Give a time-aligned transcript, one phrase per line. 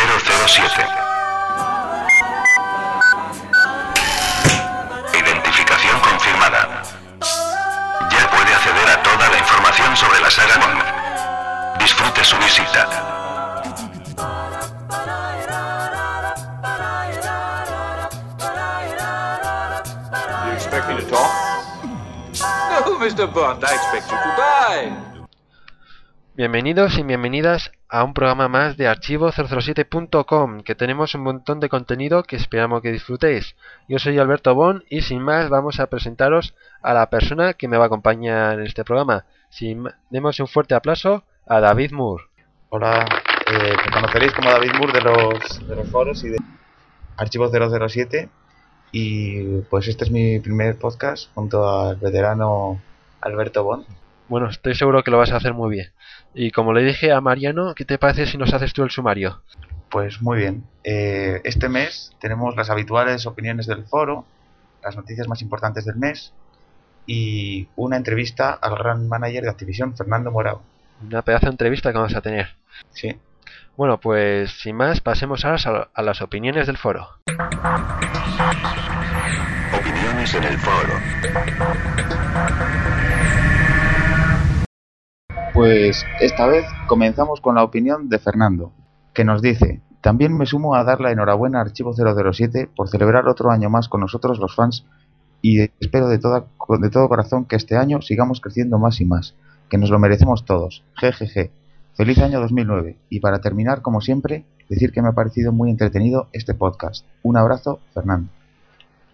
[0.00, 0.86] 007.
[5.12, 6.82] Identificación confirmada.
[8.10, 11.78] Ya puede acceder a toda la información sobre la saga Bond.
[11.80, 12.88] Disfrute su visita.
[20.46, 21.30] You expect me to talk?
[22.86, 23.26] No, Mr.
[23.26, 24.92] Bond, I expect you to die.
[26.36, 32.22] Bienvenidos y bienvenidas a un programa más de archivo007.com, que tenemos un montón de contenido
[32.22, 33.56] que esperamos que disfrutéis.
[33.88, 37.76] Yo soy Alberto Bon y sin más vamos a presentaros a la persona que me
[37.76, 39.24] va a acompañar en este programa.
[39.48, 42.24] Sin demos un fuerte aplauso a David Moore.
[42.68, 43.04] Hola,
[43.50, 46.38] eh, me conoceréis como David Moore de los, de los foros y de
[47.16, 48.28] Archivo 007
[48.92, 52.80] y pues este es mi primer podcast junto al veterano
[53.20, 53.84] Alberto Bon.
[54.28, 55.88] Bueno, estoy seguro que lo vas a hacer muy bien.
[56.34, 59.42] Y como le dije a Mariano, ¿qué te parece si nos haces tú el sumario?
[59.90, 64.24] Pues muy bien, eh, este mes tenemos las habituales opiniones del foro,
[64.82, 66.32] las noticias más importantes del mes
[67.06, 70.62] y una entrevista al gran manager de Activision, Fernando Morao.
[71.04, 72.48] Una pedazo de entrevista que vamos a tener.
[72.92, 73.16] Sí,
[73.76, 77.08] Bueno, pues sin más, pasemos ahora a- a las opiniones del foro.
[79.72, 80.92] Opiniones en el foro.
[85.60, 88.72] Pues esta vez comenzamos con la opinión de Fernando,
[89.12, 93.28] que nos dice, también me sumo a dar la enhorabuena a Archivo 007 por celebrar
[93.28, 94.86] otro año más con nosotros los fans
[95.42, 96.46] y espero de, toda,
[96.80, 99.34] de todo corazón que este año sigamos creciendo más y más,
[99.68, 100.82] que nos lo merecemos todos.
[100.94, 101.50] Jejeje.
[101.94, 106.28] Feliz año 2009 y para terminar, como siempre, decir que me ha parecido muy entretenido
[106.32, 107.04] este podcast.
[107.22, 108.30] Un abrazo, Fernando.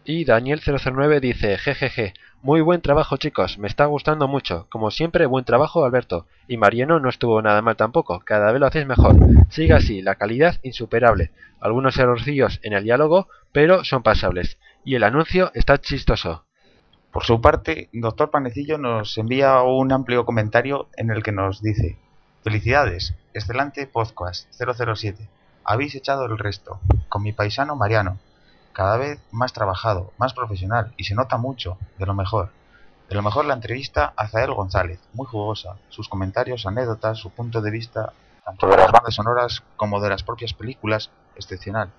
[0.05, 4.67] Y Daniel009 dice, jejeje, muy buen trabajo chicos, me está gustando mucho.
[4.71, 6.27] Como siempre, buen trabajo Alberto.
[6.49, 9.17] Y Mariano no estuvo nada mal tampoco, cada vez lo hacéis mejor.
[9.51, 11.31] Siga así, la calidad insuperable.
[11.61, 14.59] Algunos errorcillos en el diálogo, pero son pasables.
[14.85, 16.45] Y el anuncio está chistoso.
[17.11, 21.97] Por su parte, Doctor Panecillo nos envía un amplio comentario en el que nos dice
[22.45, 25.29] Felicidades, excelente podcast 007.
[25.65, 26.79] Habéis echado el resto,
[27.09, 28.19] con mi paisano Mariano.
[28.77, 32.51] Cada vez más trabajado, más profesional y se nota mucho, de lo mejor.
[33.09, 35.79] De lo mejor la entrevista a Zael González, muy jugosa.
[35.89, 38.13] Sus comentarios, anécdotas, su punto de vista,
[38.45, 41.91] tanto de las bandas sonoras como de las propias películas, excepcional.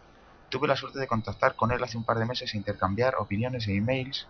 [0.50, 3.68] Tuve la suerte de contactar con él hace un par de meses e intercambiar opiniones
[3.68, 4.28] e emails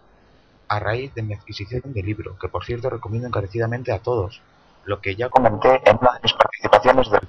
[0.70, 4.42] a raíz de mi adquisición del libro, que por cierto recomiendo encarecidamente a todos,
[4.86, 7.28] lo que ya comenté en una de mis participaciones del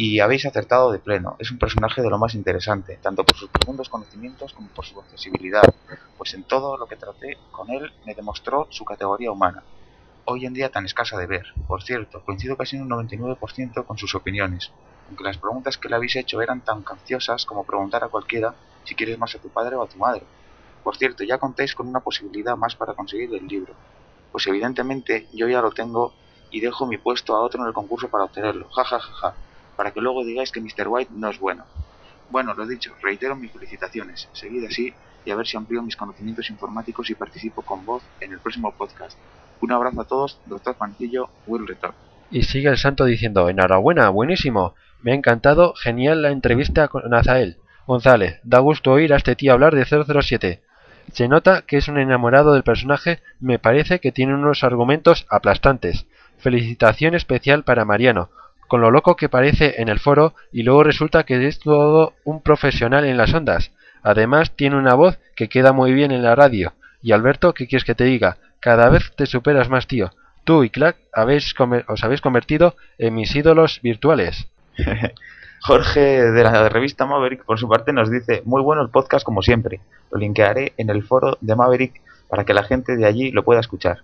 [0.00, 1.34] y habéis acertado de pleno.
[1.40, 5.00] Es un personaje de lo más interesante, tanto por sus profundos conocimientos como por su
[5.00, 5.74] accesibilidad,
[6.16, 9.64] pues en todo lo que traté con él me demostró su categoría humana,
[10.24, 11.46] hoy en día tan escasa de ver.
[11.66, 14.70] Por cierto, coincido casi en un 99% con sus opiniones,
[15.08, 18.54] aunque las preguntas que le habéis hecho eran tan canciosas como preguntar a cualquiera
[18.84, 20.22] si quieres más a tu padre o a tu madre.
[20.84, 23.74] Por cierto, ya contéis con una posibilidad más para conseguir el libro,
[24.30, 26.12] pues evidentemente yo ya lo tengo
[26.52, 28.68] y dejo mi puesto a otro en el concurso para obtenerlo.
[28.70, 29.47] Ja, ja, ja, ja.
[29.78, 30.88] Para que luego digáis que Mr.
[30.88, 31.64] White no es bueno.
[32.30, 34.28] Bueno, lo dicho, reitero mis felicitaciones.
[34.32, 34.92] Seguid así
[35.24, 38.72] y a ver si amplío mis conocimientos informáticos y participo con voz en el próximo
[38.72, 39.16] podcast.
[39.60, 41.94] Un abrazo a todos, doctor Pancillo, Will Retorn.
[42.32, 44.74] Y sigue el santo diciendo, enhorabuena, buenísimo.
[45.00, 47.58] Me ha encantado, genial la entrevista con Azael.
[47.86, 50.60] González, da gusto oír a este tío hablar de 007.
[51.12, 56.06] Se nota que es un enamorado del personaje, me parece que tiene unos argumentos aplastantes.
[56.38, 58.28] Felicitación especial para Mariano,
[58.68, 62.42] con lo loco que parece en el foro y luego resulta que es todo un
[62.42, 63.72] profesional en las ondas.
[64.02, 66.74] Además tiene una voz que queda muy bien en la radio.
[67.02, 68.36] Y Alberto, ¿qué quieres que te diga?
[68.60, 70.10] Cada vez te superas más, tío.
[70.44, 71.54] Tú y Clark habéis
[71.88, 74.48] os habéis convertido en mis ídolos virtuales.
[75.60, 79.42] Jorge de la revista Maverick, por su parte, nos dice, muy bueno el podcast como
[79.42, 79.80] siempre.
[80.10, 83.60] Lo linkearé en el foro de Maverick para que la gente de allí lo pueda
[83.60, 83.98] escuchar.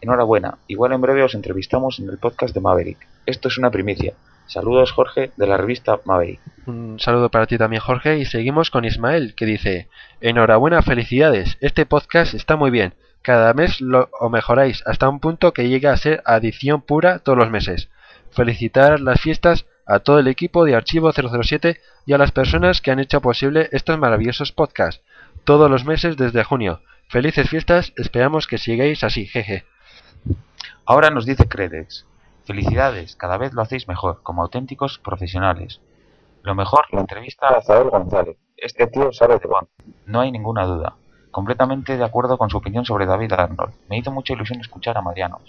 [0.00, 2.98] Enhorabuena, igual en breve os entrevistamos en el podcast de Maverick.
[3.28, 4.14] Esto es una primicia.
[4.46, 6.40] Saludos Jorge de la revista Maverick.
[6.64, 8.16] Un saludo para ti también, Jorge.
[8.16, 9.88] Y seguimos con Ismael, que dice:
[10.22, 11.58] Enhorabuena, felicidades.
[11.60, 12.94] Este podcast está muy bien.
[13.20, 17.36] Cada mes lo o mejoráis hasta un punto que llega a ser adición pura todos
[17.36, 17.90] los meses.
[18.30, 22.92] Felicitar las fiestas a todo el equipo de Archivo 007 y a las personas que
[22.92, 25.02] han hecho posible estos maravillosos podcasts.
[25.44, 26.80] Todos los meses desde junio.
[27.08, 29.66] Felices fiestas, esperamos que sigáis así, jeje.
[30.86, 32.06] Ahora nos dice Credex.
[32.48, 35.82] Felicidades, cada vez lo hacéis mejor, como auténticos profesionales.
[36.42, 38.38] Lo mejor, la entrevista a Zael González.
[38.56, 39.68] Este tío sabe de Bond,
[40.06, 40.94] no hay ninguna duda.
[41.30, 43.74] Completamente de acuerdo con su opinión sobre David Arnold.
[43.90, 45.40] Me hizo mucha ilusión escuchar a Mariano.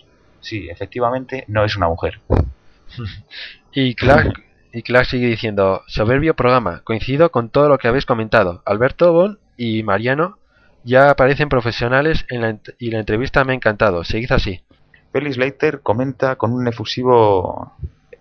[0.41, 2.19] Sí, efectivamente, no es una mujer.
[3.71, 4.43] Y Clark,
[4.73, 8.61] Y Clark sigue diciendo, soberbio programa, coincido con todo lo que habéis comentado.
[8.65, 10.37] Alberto Bon y Mariano
[10.83, 14.03] ya parecen profesionales en la y la entrevista me ha encantado.
[14.03, 14.63] Seguid así.
[15.11, 17.73] Felix Leiter comenta con un efusivo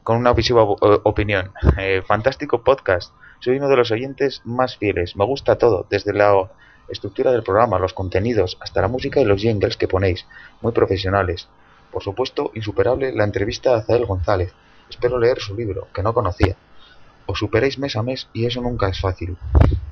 [0.02, 1.52] con una efusiva o- opinión.
[1.78, 3.12] Eh, fantástico podcast.
[3.40, 5.16] Soy uno de los oyentes más fieles.
[5.16, 6.50] Me gusta todo, desde la
[6.88, 10.24] estructura del programa, los contenidos, hasta la música y los jingles que ponéis,
[10.62, 11.48] muy profesionales.
[11.92, 14.54] Por supuesto, insuperable la entrevista a Azael González.
[14.88, 16.56] Espero leer su libro, que no conocía.
[17.26, 19.36] Os superéis mes a mes y eso nunca es fácil.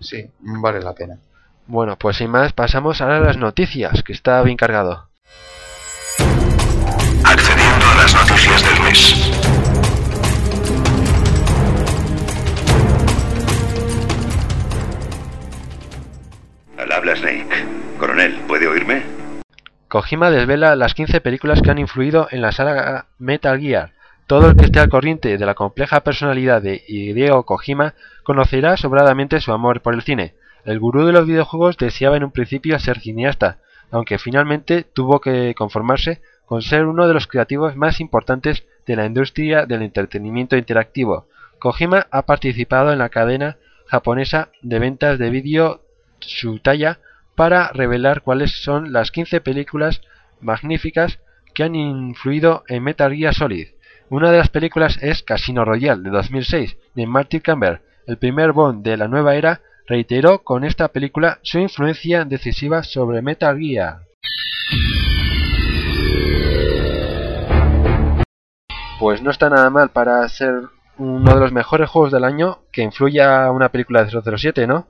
[0.00, 1.18] Sí, vale la pena.
[1.66, 5.08] Bueno, pues sin más, pasamos ahora a las noticias, que está bien cargado.
[7.24, 9.30] Accediendo a las noticias del mes.
[16.78, 17.66] Al habla Snake.
[17.98, 19.02] Coronel, ¿puede oírme?
[19.88, 23.97] Kojima desvela las 15 películas que han influido en la saga Metal Gear.
[24.28, 27.94] Todo el que esté al corriente de la compleja personalidad de Hideo Kojima
[28.24, 30.34] conocerá sobradamente su amor por el cine.
[30.66, 33.56] El gurú de los videojuegos deseaba en un principio ser cineasta,
[33.90, 39.06] aunque finalmente tuvo que conformarse con ser uno de los creativos más importantes de la
[39.06, 41.26] industria del entretenimiento interactivo.
[41.58, 45.80] Kojima ha participado en la cadena japonesa de ventas de vídeo
[46.18, 46.98] Tsutaya
[47.34, 50.02] para revelar cuáles son las 15 películas
[50.42, 51.18] magníficas
[51.54, 53.68] que han influido en Metal Gear Solid.
[54.10, 57.80] Una de las películas es Casino Royale de 2006 de Martin Campbell.
[58.06, 63.20] El primer Bond de la nueva era reiteró con esta película su influencia decisiva sobre
[63.20, 63.98] Metal Gear.
[68.98, 70.54] Pues no está nada mal para ser
[70.96, 74.86] uno de los mejores juegos del año que influya a una película de 007, ¿no?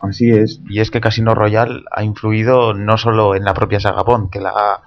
[0.00, 0.60] Así es.
[0.70, 4.40] Y es que Casino Royale ha influido no solo en la propia saga Bond, que
[4.40, 4.82] la ha,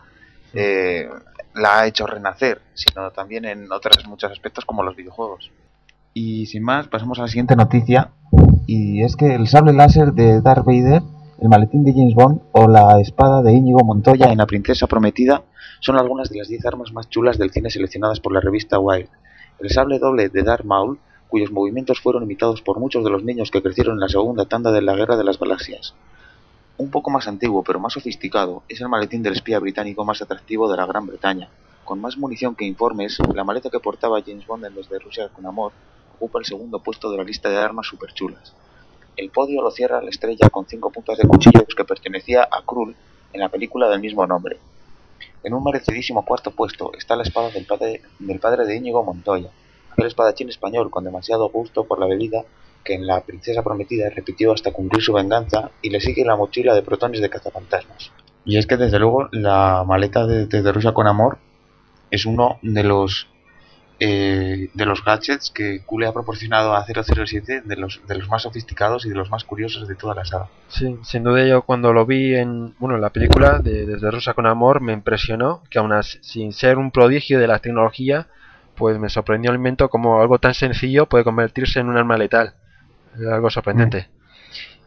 [0.55, 1.07] eh,
[1.55, 5.51] la ha hecho renacer, sino también en otros muchos aspectos como los videojuegos.
[6.13, 8.11] Y sin más, pasamos a la siguiente noticia.
[8.67, 11.01] Y es que el sable láser de Darth Vader,
[11.41, 15.43] el maletín de James Bond o la espada de Íñigo Montoya en La Princesa Prometida
[15.79, 19.09] son algunas de las 10 armas más chulas del cine seleccionadas por la revista Wild.
[19.59, 23.51] El sable doble de Darth Maul cuyos movimientos fueron imitados por muchos de los niños
[23.51, 25.93] que crecieron en la segunda tanda de la Guerra de las Galaxias.
[26.77, 30.69] Un poco más antiguo, pero más sofisticado, es el maletín del espía británico más atractivo
[30.69, 31.47] de la Gran Bretaña.
[31.85, 35.45] Con más munición que informes, la maleta que portaba James Bond en Desde Rusia con
[35.45, 35.71] Amor
[36.17, 38.53] ocupa el segundo puesto de la lista de armas superchulas.
[39.15, 42.93] El podio lo cierra la estrella con cinco puntas de cuchillos que pertenecía a Krull
[43.31, 44.59] en la película del mismo nombre.
[45.45, 49.49] En un merecidísimo cuarto puesto está la espada del padre, del padre de Íñigo Montoya,
[49.93, 52.43] aquel espadachín español con demasiado gusto por la bebida
[52.85, 56.73] que en La Princesa Prometida repitió hasta cumplir su venganza y le sigue la mochila
[56.73, 58.11] de protones de cazafantasmas.
[58.45, 61.39] Y es que desde luego la maleta de, de, de Rusia con Amor
[62.11, 63.27] es uno de los
[63.97, 68.27] eh, de los gadgets que Q le ha proporcionado a 007 de los, de los
[68.27, 70.49] más sofisticados y de los más curiosos de toda la saga.
[70.67, 74.33] Sí, sin duda yo cuando lo vi en bueno en la película de Desde Rusia
[74.33, 78.27] con Amor me impresionó que aún sin ser un prodigio de la tecnología
[78.75, 82.55] pues me sorprendió el invento como algo tan sencillo puede convertirse en un arma letal.
[83.19, 84.07] Es algo sorprendente.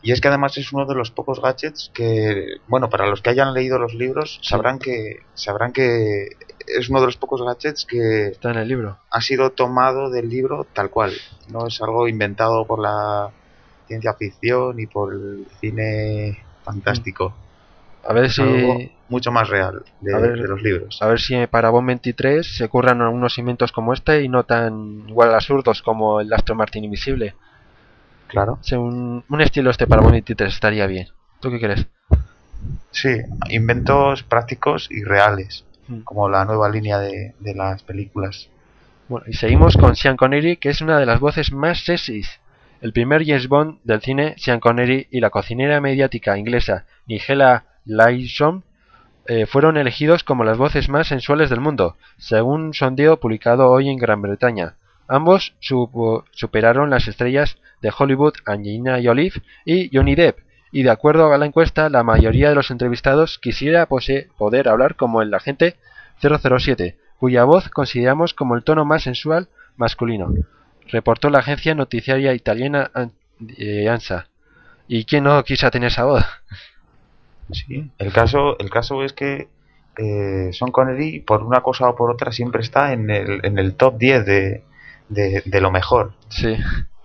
[0.01, 3.31] Y es que además es uno de los pocos gadgets que, bueno, para los que
[3.31, 6.29] hayan leído los libros, sabrán que sabrán que
[6.67, 8.99] es uno de los pocos gadgets que Está en el libro.
[9.11, 11.13] ha sido tomado del libro tal cual.
[11.51, 13.31] No es algo inventado por la
[13.89, 17.35] ciencia ficción y por el cine fantástico.
[18.07, 20.41] A ver Es si algo mucho más real de, A ver.
[20.41, 20.99] de los libros.
[21.03, 25.09] a ver si para Bomb 23 se curran algunos inventos como este y no tan
[25.09, 27.35] igual absurdos como el Astro Martin invisible.
[28.29, 28.59] Claro.
[28.73, 31.09] Un, un estilo este para 23 estaría bien.
[31.41, 31.87] ¿Tú qué crees?
[32.91, 33.11] Sí,
[33.51, 36.01] inventos prácticos y reales, Mm.
[36.01, 38.49] como la nueva línea de, de las películas.
[39.09, 42.41] Bueno, y seguimos con Sean Connery, que es una de las voces más sexys.
[42.83, 48.65] El primer James Bond del cine, Sean Connery, y la cocinera mediática inglesa Nigella Lawson
[49.27, 53.89] eh, fueron elegidos como las voces más sensuales del mundo, según un sondeo publicado hoy
[53.89, 54.75] en Gran Bretaña.
[55.09, 55.55] Ambos
[56.33, 59.33] superaron las estrellas de Hollywood Angelina Jolie
[59.65, 60.39] y Johnny Depp,
[60.73, 64.97] y de acuerdo a la encuesta, la mayoría de los entrevistados quisiera pose- poder hablar
[64.97, 65.77] como el agente
[66.21, 70.33] 007, cuya voz consideramos como el tono más sensual masculino,
[70.89, 73.13] reportó la agencia noticiaria italiana An-
[73.57, 74.27] eh, ANSA.
[74.89, 76.25] ¿Y quién no quisiera tener esa voz?
[77.51, 77.91] Sí.
[77.99, 79.49] El caso, el caso es que
[79.97, 83.75] eh, Sean Connery, por una cosa o por otra, siempre está en el, en el
[83.75, 84.65] top 10 de,
[85.09, 86.13] de, de lo mejor.
[86.29, 86.57] Sí,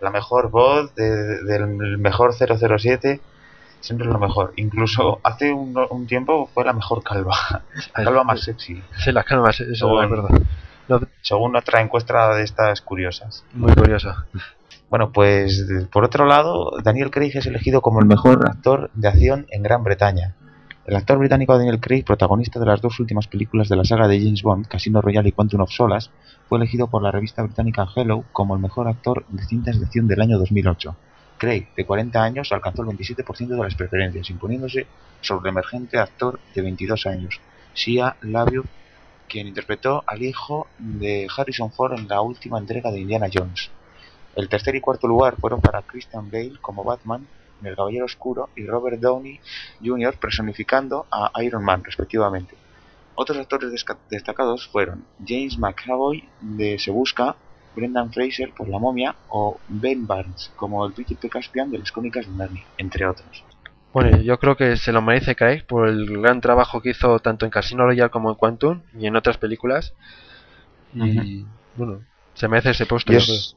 [0.03, 3.22] La mejor voz, de- del mejor 007,
[3.79, 4.53] siempre es lo mejor.
[4.57, 7.36] Incluso hace un, un tiempo fue la mejor calva,
[7.98, 9.25] la calva más sexy, Sí, las
[9.62, 10.29] eso es verdad.
[10.89, 13.45] No, según otra encuesta de estas curiosas.
[13.53, 14.13] muy curioso.
[14.89, 19.48] Bueno, pues por otro lado, Daniel Craig es elegido como el mejor actor de acción
[19.50, 20.36] en Gran Bretaña.
[20.85, 24.19] El actor británico Daniel Craig, protagonista de las dos últimas películas de la saga de
[24.19, 26.09] James Bond, Casino Royale y Quantum of Solace,
[26.49, 30.09] fue elegido por la revista británica Hello como el mejor actor de cintas de acción
[30.09, 30.93] del año 2008.
[31.37, 34.85] Craig, de 40 años, alcanzó el 27% de las preferencias, imponiéndose
[35.21, 37.39] sobre el emergente actor de 22 años,
[37.73, 38.65] Sia LaBeouf,
[39.29, 43.71] quien interpretó al hijo de Harrison Ford en la última entrega de Indiana Jones.
[44.35, 47.25] El tercer y cuarto lugar fueron para Christian Bale como Batman
[47.62, 49.39] en El Caballero Oscuro y Robert Downey
[49.83, 50.15] Jr.
[50.19, 52.55] personificando a Iron Man, respectivamente.
[53.15, 53.72] Otros actores
[54.10, 57.36] destacados fueron James McAvoy de Se Busca,
[57.75, 62.25] Brendan Fraser por La Momia o Ben Barnes como el príncipe Caspian de las crónicas
[62.27, 63.43] de Narnia, entre otros.
[63.93, 67.45] Bueno, yo creo que se lo merece Craig por el gran trabajo que hizo tanto
[67.45, 69.93] en Casino Royale como en Quantum y en otras películas.
[70.95, 71.45] Y
[71.75, 72.01] bueno,
[72.33, 73.13] se merece ese puesto.
[73.13, 73.55] Y es-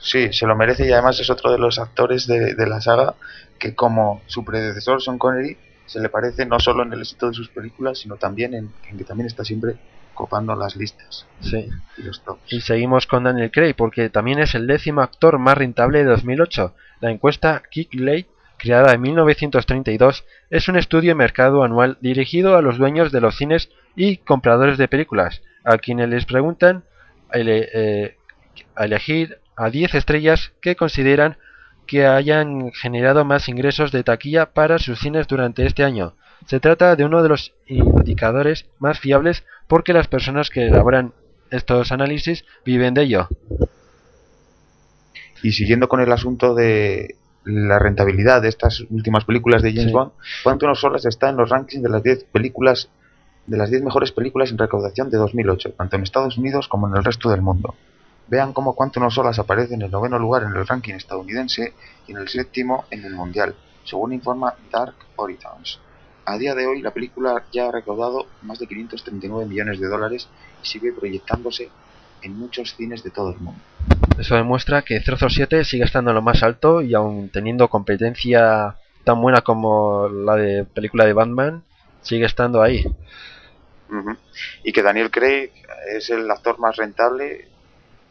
[0.00, 3.14] sí, se lo merece y además es otro de los actores de, de la saga
[3.58, 7.34] que como su predecesor Sean Connery se le parece no solo en el éxito de
[7.34, 9.76] sus películas, sino también en, en que también está siempre
[10.14, 11.68] copando las listas Sí.
[11.98, 12.52] y los tops.
[12.52, 16.74] Y seguimos con Daniel Craig porque también es el décimo actor más rentable de 2008.
[17.00, 18.26] La encuesta Kickley,
[18.58, 23.36] creada en 1932, es un estudio de mercado anual dirigido a los dueños de los
[23.36, 26.84] cines y compradores de películas, a quienes les preguntan
[27.32, 28.16] a, ele- eh,
[28.76, 31.36] a elegir a 10 estrellas que consideran
[31.86, 36.14] que hayan generado más ingresos de taquilla para sus cines durante este año.
[36.46, 41.12] Se trata de uno de los indicadores más fiables porque las personas que elaboran
[41.50, 43.28] estos análisis viven de ello.
[45.42, 49.92] Y siguiendo con el asunto de la rentabilidad de estas últimas películas de James Sí.
[49.92, 50.12] Bond,
[50.42, 52.88] Quantum of Solace está en los rankings de las 10 películas
[53.46, 56.96] de las 10 mejores películas en recaudación de 2008, tanto en Estados Unidos como en
[56.96, 57.74] el resto del mundo.
[58.30, 61.74] Vean cómo Quantum of Solace aparece en el noveno lugar en el ranking estadounidense
[62.06, 65.80] y en el séptimo en el mundial, según informa Dark Horizons.
[66.26, 70.28] A día de hoy la película ya ha recaudado más de 539 millones de dólares
[70.62, 71.70] y sigue proyectándose
[72.22, 73.60] en muchos cines de todo el mundo.
[74.16, 79.20] Eso demuestra que 007 sigue estando en lo más alto y aún teniendo competencia tan
[79.20, 81.64] buena como la de película de Batman,
[82.02, 82.84] sigue estando ahí.
[84.62, 85.50] Y que Daniel Craig
[85.96, 87.48] es el actor más rentable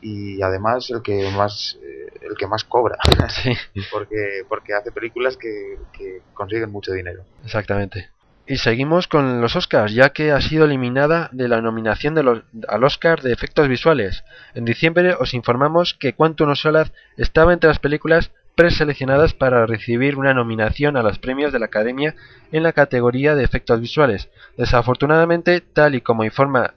[0.02, 2.98] y además el que más eh, el que más cobra
[3.30, 3.54] Sí,
[3.92, 7.24] porque porque hace películas que, que consiguen mucho dinero.
[7.44, 8.10] exactamente.
[8.48, 12.42] Y seguimos con los Oscars, ya que ha sido eliminada de la nominación de los,
[12.68, 14.24] al Oscar de efectos visuales.
[14.56, 20.18] En diciembre os informamos que Quantum of Solace estaba entre las películas preseleccionadas para recibir
[20.18, 22.16] una nominación a los premios de la Academia
[22.52, 24.28] en la categoría de efectos visuales.
[24.58, 26.74] Desafortunadamente, tal y como informa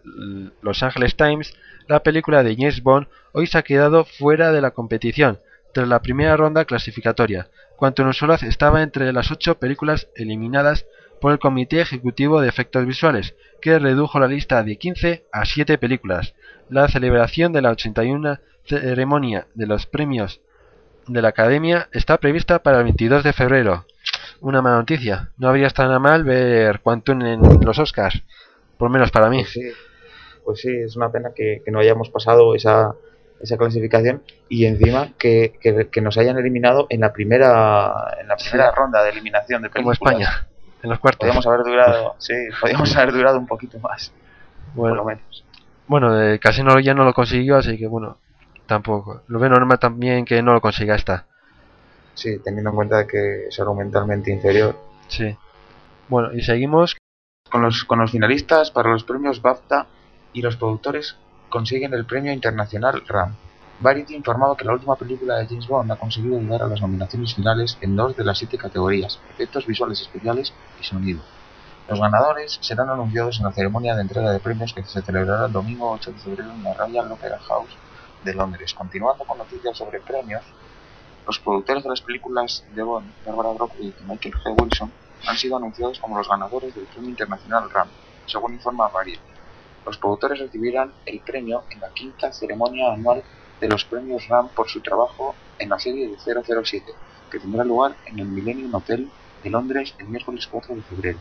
[0.62, 1.56] Los Angeles Times,
[1.88, 5.40] la película de James Bond hoy se ha quedado fuera de la competición
[5.74, 7.48] tras la primera ronda clasificatoria.
[7.76, 10.86] Quantum of Solace estaba entre las ocho películas eliminadas
[11.20, 15.78] por el Comité Ejecutivo de Efectos Visuales, que redujo la lista de 15 a 7
[15.78, 16.34] películas.
[16.68, 20.40] La celebración de la 81 ceremonia de los premios
[21.06, 23.84] de la Academia está prevista para el 22 de febrero.
[24.40, 25.30] Una mala noticia.
[25.38, 28.22] No habría estado nada mal ver Quantum en los Oscars.
[28.76, 29.38] Por lo menos para mí.
[29.42, 29.70] Pues sí,
[30.44, 32.94] pues sí, es una pena que, que no hayamos pasado esa,
[33.40, 38.36] esa clasificación y encima que, que- que nos hayan eliminado en la primera en la
[38.36, 40.14] primera ronda de eliminación de Como películas.
[40.20, 40.46] España.
[40.82, 41.18] En los cuartos.
[41.20, 44.12] Podríamos haber durado, sí, podríamos haber durado un poquito más,
[44.74, 45.44] por lo Bueno, menos.
[45.86, 48.18] bueno el Casino ya no lo consiguió, así que bueno,
[48.72, 49.22] tampoco.
[49.28, 51.26] Lo veo normal también que no lo consiga esta.
[52.14, 54.76] Sí, teniendo en cuenta que es argumentalmente inferior.
[55.08, 55.36] Sí.
[56.08, 56.96] Bueno, y seguimos.
[57.50, 59.86] Con los, con los finalistas para los premios BAFTA
[60.32, 61.16] y los productores
[61.50, 63.34] consiguen el premio internacional RAM.
[63.80, 67.34] Variety informaba que la última película de James Bond ha conseguido llegar a las nominaciones
[67.34, 71.20] finales en dos de las siete categorías, efectos visuales especiales y sonido.
[71.90, 75.52] Los ganadores serán anunciados en la ceremonia de entrega de premios que se celebrará el
[75.52, 77.76] domingo 8 de febrero en la Royal Opera House
[78.24, 78.74] de Londres.
[78.74, 80.42] Continuando con noticias sobre premios,
[81.26, 84.60] los productores de las películas de Bond, Barbara Broccoli y Michael G.
[84.60, 84.92] Wilson,
[85.26, 87.88] han sido anunciados como los ganadores del Premio Internacional RAM,
[88.26, 89.22] según informa Variety.
[89.86, 93.22] Los productores recibirán el premio en la quinta ceremonia anual
[93.60, 96.84] de los premios RAM por su trabajo en la serie de 007,
[97.30, 99.08] que tendrá lugar en el Millennium Hotel
[99.42, 101.18] de Londres el miércoles 4 de febrero.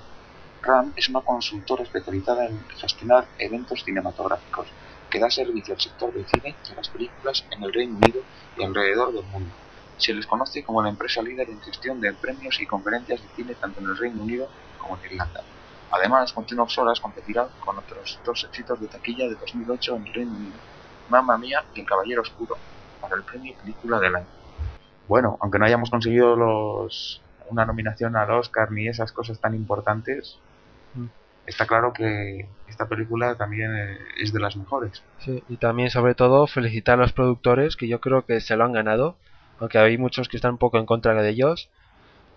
[0.61, 4.67] RAM es una consultora especializada en gestionar eventos cinematográficos
[5.11, 8.21] que da servicio al sector del cine y a las películas en el Reino Unido
[8.57, 9.51] y alrededor del mundo.
[9.97, 13.53] Se les conoce como la empresa líder en gestión de premios y conferencias de cine
[13.55, 14.47] tanto en el Reino Unido
[14.79, 15.43] como en Irlanda.
[15.91, 20.31] Además, Continuo Solas competirá con otros dos éxitos de taquilla de 2008 en el Reino
[20.31, 20.55] Unido,
[21.09, 22.57] Mamma Mía y El Caballero Oscuro,
[23.01, 24.27] para el premio Película del Año.
[25.07, 26.87] Bueno, aunque no hayamos conseguido
[27.49, 30.39] una nominación al Oscar ni esas cosas tan importantes,
[30.93, 31.05] Mm.
[31.45, 35.03] Está claro que esta película también eh, es de las mejores.
[35.19, 38.63] Sí, y también sobre todo felicitar a los productores que yo creo que se lo
[38.63, 39.17] han ganado,
[39.59, 41.69] aunque hay muchos que están un poco en contra de ellos.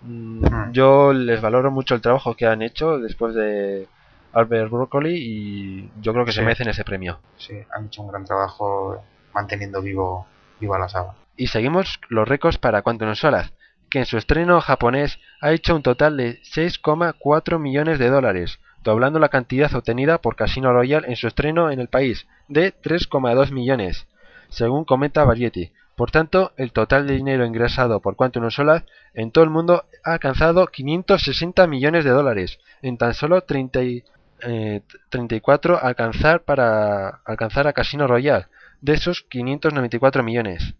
[0.02, 0.72] Mm.
[0.72, 3.88] Yo les valoro mucho el trabajo que han hecho después de
[4.32, 7.20] Albert Broccoli y yo creo que se merecen ese premio.
[7.36, 9.02] Sí, han hecho un gran trabajo
[9.32, 10.26] manteniendo vivo
[10.60, 11.14] viva la saga.
[11.36, 13.52] Y seguimos los récords para Quantum Solas,
[13.90, 19.18] que en su estreno japonés ha hecho un total de 6,4 millones de dólares, doblando
[19.18, 24.06] la cantidad obtenida por Casino Royale en su estreno en el país, de 3,2 millones,
[24.50, 25.72] según comenta Variety.
[25.96, 30.12] Por tanto, el total de dinero ingresado por Quantum Solas en todo el mundo ha
[30.12, 34.04] alcanzado 560 millones de dólares, en tan solo 30 y-
[34.42, 38.46] eh, 34 alcanzar para alcanzar a Casino Royale,
[38.80, 40.74] de esos 594 millones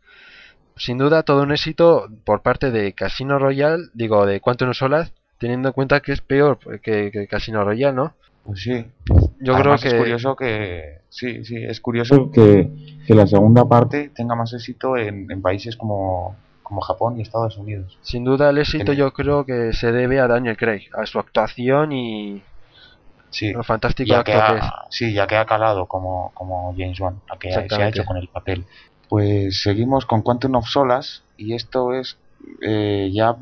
[0.77, 5.69] sin duda todo un éxito por parte de Casino Royale, digo, de Quantum Solas, teniendo
[5.69, 8.15] en cuenta que es peor que, que Casino Royale, ¿no?
[8.45, 8.85] Pues sí.
[9.41, 12.71] Yo Además, creo es que curioso que sí, sí, es curioso que,
[13.07, 17.57] que la segunda parte tenga más éxito en, en países como, como Japón y Estados
[17.57, 17.99] Unidos.
[18.03, 21.19] sin duda el éxito Tiene- yo creo que se debe a Daniel Craig, a su
[21.19, 22.43] actuación y
[23.31, 23.51] Sí.
[23.53, 24.65] lo fantástico ya que actor que es.
[24.71, 27.89] ha, sí, ya que ha calado como, como James Wan, la que ha- se ha
[27.89, 28.65] hecho con el papel.
[29.09, 32.17] Pues seguimos con Quantum of Solas y esto es
[32.61, 33.37] eh, ya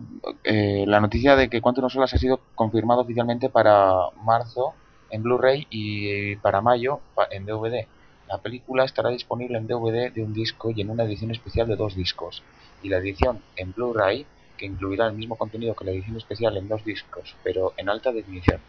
[0.45, 3.93] eh, la noticia de que Quantum of Solas ha sido confirmado oficialmente para
[4.25, 4.75] marzo
[5.11, 7.87] en Blu-ray y para mayo en DVD.
[8.29, 11.77] La película estará disponible en DVD de un disco y en una edición especial de
[11.77, 12.43] dos discos.
[12.83, 16.69] Y la edición en Blu-ray, que incluirá el mismo contenido que la edición especial en
[16.69, 18.61] dos discos, pero en alta definición.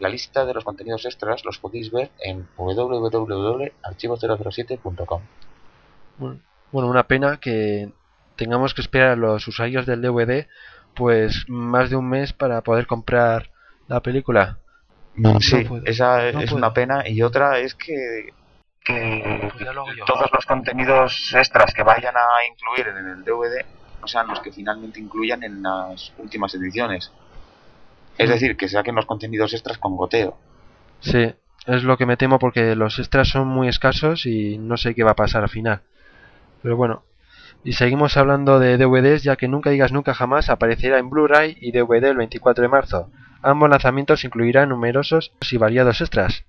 [0.00, 5.20] La lista de los contenidos extras los podéis ver en www.archivo007.com.
[6.18, 7.92] Bueno, una pena que
[8.38, 10.46] tengamos que esperar a los usuarios del DVD
[10.94, 13.50] pues más de un mes para poder comprar
[13.88, 14.58] la película.
[15.40, 16.56] sí, puedo, esa no es puedo.
[16.56, 17.06] una pena.
[17.08, 18.30] Y otra es que,
[18.84, 20.04] que Pues ya lo hago yo.
[20.06, 23.64] todos los contenidos extras que vayan a incluir en el DVD
[24.00, 27.12] no sean los que finalmente incluyan en las últimas ediciones.
[28.16, 30.36] Es decir, que saquen los contenidos extras con goteo.
[31.00, 31.32] Sí,
[31.66, 35.04] es lo que me temo porque los extras son muy escasos y no sé qué
[35.04, 35.82] va a pasar al final.
[36.62, 37.04] Pero bueno,
[37.64, 41.72] y seguimos hablando de DVDs ya que nunca digas nunca jamás aparecerá en Blu-ray y
[41.72, 43.10] DVD el 24 de marzo.
[43.42, 46.44] Ambos lanzamientos incluirán numerosos y variados extras.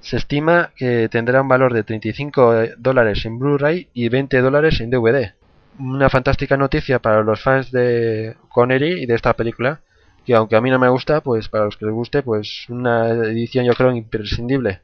[0.00, 4.90] Se estima que tendrá un valor de 35 dólares en Blu-ray y 20 dólares en
[4.90, 5.32] DVD.
[5.78, 9.80] Una fantástica noticia para los fans de Connery y de esta película,
[10.24, 13.08] que aunque a mí no me gusta, pues para los que les guste, pues una
[13.08, 14.80] edición yo creo imprescindible.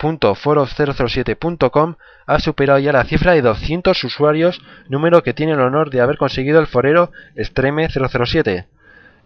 [0.00, 1.94] www.foro007.com
[2.26, 6.16] ha superado ya la cifra de 200 usuarios, número que tiene el honor de haber
[6.16, 8.66] conseguido el forero Extreme 007.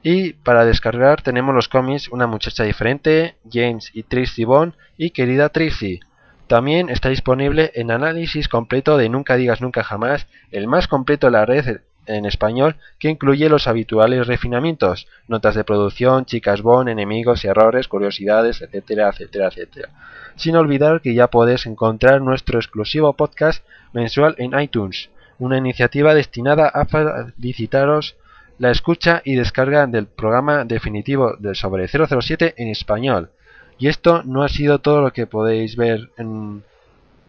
[0.03, 5.49] Y para descargar tenemos los cómics Una muchacha diferente, James y Tracy Bond y Querida
[5.49, 6.01] Tracy.
[6.47, 11.33] También está disponible en análisis completo de Nunca digas nunca jamás, el más completo de
[11.33, 17.45] la red en español que incluye los habituales refinamientos, notas de producción, chicas bon, enemigos,
[17.45, 19.89] errores, curiosidades, etcétera, etcétera, etcétera.
[20.37, 26.69] Sin olvidar que ya puedes encontrar nuestro exclusivo podcast mensual en iTunes, una iniciativa destinada
[26.69, 28.17] a felicitaros
[28.59, 33.31] la escucha y descarga del programa definitivo del sobre 007 en español.
[33.79, 36.63] Y esto no ha sido todo lo que podéis ver en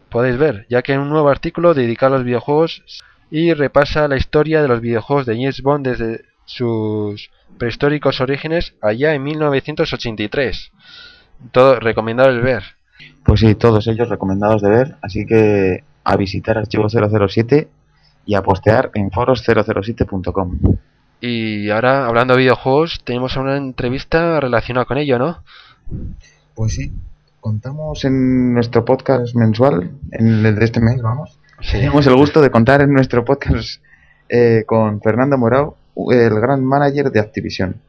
[0.08, 2.82] podéis ver, ya que en un nuevo artículo dedicado a los videojuegos
[3.30, 9.14] y repasa la historia de los videojuegos de James Bond desde sus prehistóricos orígenes allá
[9.14, 10.72] en 1983.
[11.52, 12.62] Todo recomendado el ver.
[13.24, 17.68] Pues sí, todos ellos recomendados de ver, así que a visitar Archivo 007
[18.24, 20.58] y a postear en foros007.com.
[21.20, 25.42] Y ahora, hablando de videojuegos, tenemos una entrevista relacionada con ello, ¿no?
[26.54, 26.92] Pues sí,
[27.40, 31.38] contamos en nuestro podcast mensual, en el de este mes, vamos.
[31.60, 31.78] Sí.
[31.78, 33.82] Tenemos el gusto de contar en nuestro podcast
[34.28, 35.76] eh, con Fernando Morao,
[36.10, 37.80] el gran manager de Activision.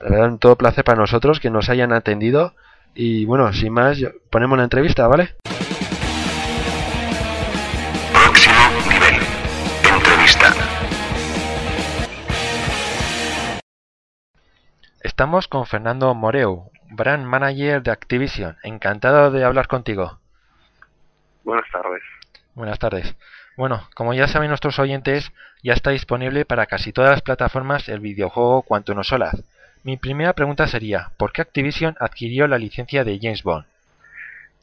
[0.00, 2.54] La verdad, un todo placer para nosotros que nos hayan atendido.
[2.94, 3.98] Y bueno, sin más,
[4.30, 5.34] ponemos la entrevista, ¿vale?
[8.12, 8.54] Próximo
[8.88, 9.20] nivel.
[9.94, 10.54] Entrevista.
[15.02, 18.56] Estamos con Fernando Moreu, brand manager de Activision.
[18.62, 20.18] Encantado de hablar contigo.
[21.44, 22.02] Buenas tardes.
[22.54, 23.14] Buenas tardes.
[23.56, 25.32] Bueno, como ya saben nuestros oyentes,
[25.62, 29.42] ya está disponible para casi todas las plataformas el videojuego Quantum of Solace.
[29.84, 33.64] Mi primera pregunta sería, ¿por qué Activision adquirió la licencia de James Bond?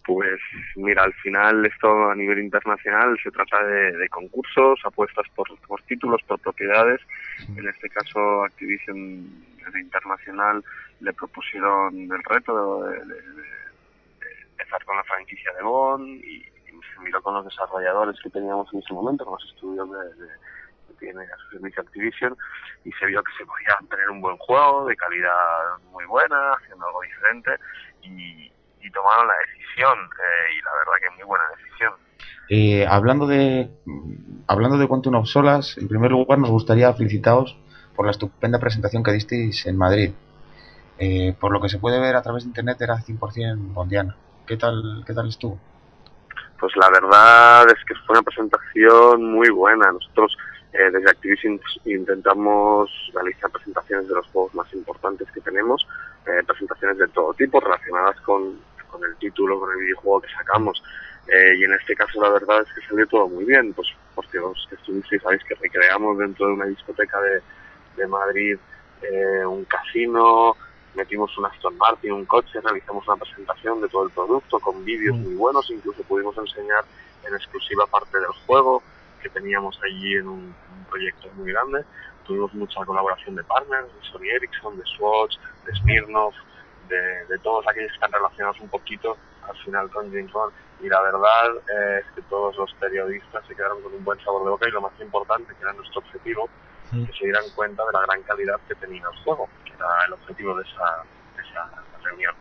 [0.06, 0.39] Pues
[0.76, 5.82] mira, al final esto a nivel internacional se trata de, de concursos, apuestas por, por
[5.84, 7.02] títulos, por propiedades.
[7.58, 9.28] En este caso Activision
[9.82, 10.63] internacional
[11.02, 13.58] le propusieron el reto de, de- de-
[14.52, 16.45] empezar con la franquicia de Bond y
[16.82, 20.28] se miró con los desarrolladores que teníamos en ese momento, con los estudios de,
[20.88, 22.38] que tiene a su servicio Activision
[22.86, 26.86] y se vio que se podía tener un buen juego de calidad muy buena, haciendo
[26.86, 27.52] algo diferente
[28.02, 31.94] y, y tomaron la decisión eh, y la verdad que muy buena decisión.
[32.50, 33.70] Eh, hablando de
[34.48, 37.58] hablando de Quantum of Solas, en primer lugar nos gustaría felicitaros
[37.96, 40.12] por la estupenda presentación que disteis en Madrid.
[41.00, 44.16] Eh, por lo que se puede ver a través de internet era 100% bondiana.
[44.48, 45.60] ¿Qué tal, qué tal estuvo?
[46.60, 49.91] Pues la verdad es que fue una presentación muy buena.
[49.91, 50.36] Nosotros
[50.74, 55.88] eh, desde Activision intentamos realizar presentaciones de los juegos más importantes que tenemos,
[56.26, 60.82] eh, presentaciones de todo tipo relacionadas con, con el título, con el videojuego que sacamos.
[61.28, 64.38] Eh, y en este caso la verdad es que salió todo muy bien, pues porque
[64.38, 67.41] los que estuvisteis sabéis que recreamos dentro de una discoteca de,
[67.98, 68.58] de Madrid
[69.02, 70.56] eh, un casino,
[70.98, 75.16] metimos un Aston Martin, un coche, realizamos una presentación de todo el producto con vídeos
[75.16, 76.84] muy buenos, incluso pudimos enseñar
[77.24, 78.82] en exclusiva parte del juego
[79.22, 81.86] que teníamos allí en un, un proyecto muy grande.
[82.26, 86.36] Tuvimos mucha colaboración de partners, de Sony Ericsson, de Swatch, de Smirnoff,
[86.90, 89.16] de, de todos aquellos que están relacionados un poquito
[89.48, 90.54] al final con James Bond.
[90.82, 94.44] Y la verdad eh, es que todos los periodistas se quedaron con un buen sabor
[94.44, 96.50] de boca y lo más importante, que era nuestro objetivo,
[96.92, 100.56] que se dieran cuenta de la gran calidad que tenía el juego, era el objetivo
[100.56, 101.04] de esa,
[101.36, 101.70] de esa
[102.04, 102.34] reunión.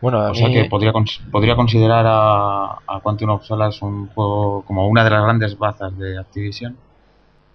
[0.00, 3.84] Bueno, a O sea mí- que podría, cons- podría considerar a, a Quantum of Solace
[3.84, 6.76] un juego como una de las grandes bazas de Activision,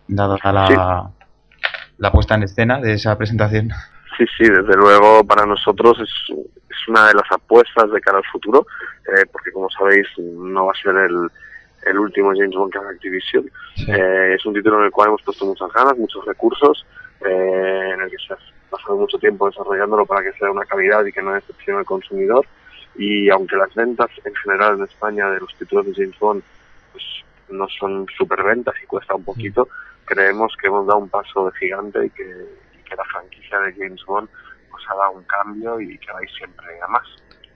[0.08, 1.12] dado a la,
[1.98, 3.70] la puesta en escena de esa presentación.
[4.18, 6.10] Sí, sí, desde luego para nosotros es,
[6.70, 8.66] es una de las apuestas de cara al futuro,
[9.08, 11.30] eh, porque como sabéis no va a ser el,
[11.86, 13.46] el último James Bond que haga Activision.
[13.88, 16.86] Eh, es un título en el cual hemos puesto muchas ganas, muchos recursos,
[17.26, 18.38] eh, en el que se ha
[18.70, 22.46] pasado mucho tiempo desarrollándolo para que sea una calidad y que no decepcione al consumidor.
[22.96, 26.44] Y aunque las ventas en general en España de los títulos de James Bond
[26.92, 27.04] pues,
[27.50, 29.68] no son superventas y cuesta un poquito,
[30.06, 33.74] creemos que hemos dado un paso de gigante y que, y que la franquicia de
[33.74, 34.28] James Bond
[34.70, 37.08] pues ha dado un cambio y que vais siempre a más.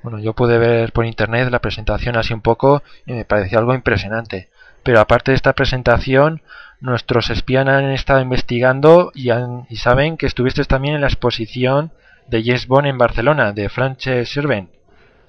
[0.03, 3.73] Bueno, yo pude ver por internet la presentación así un poco y me pareció algo
[3.73, 4.49] impresionante.
[4.85, 6.43] Pero aparte de esta presentación,
[6.79, 11.91] nuestros espías han estado investigando y, han, y saben que estuviste también en la exposición
[12.27, 14.69] de James Bond en Barcelona, de Frances Sirven.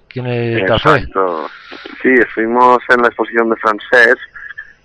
[0.08, 0.58] ¿Quién fue?
[0.58, 1.48] Exacto.
[2.02, 4.16] Sí, estuvimos en la exposición de Francés,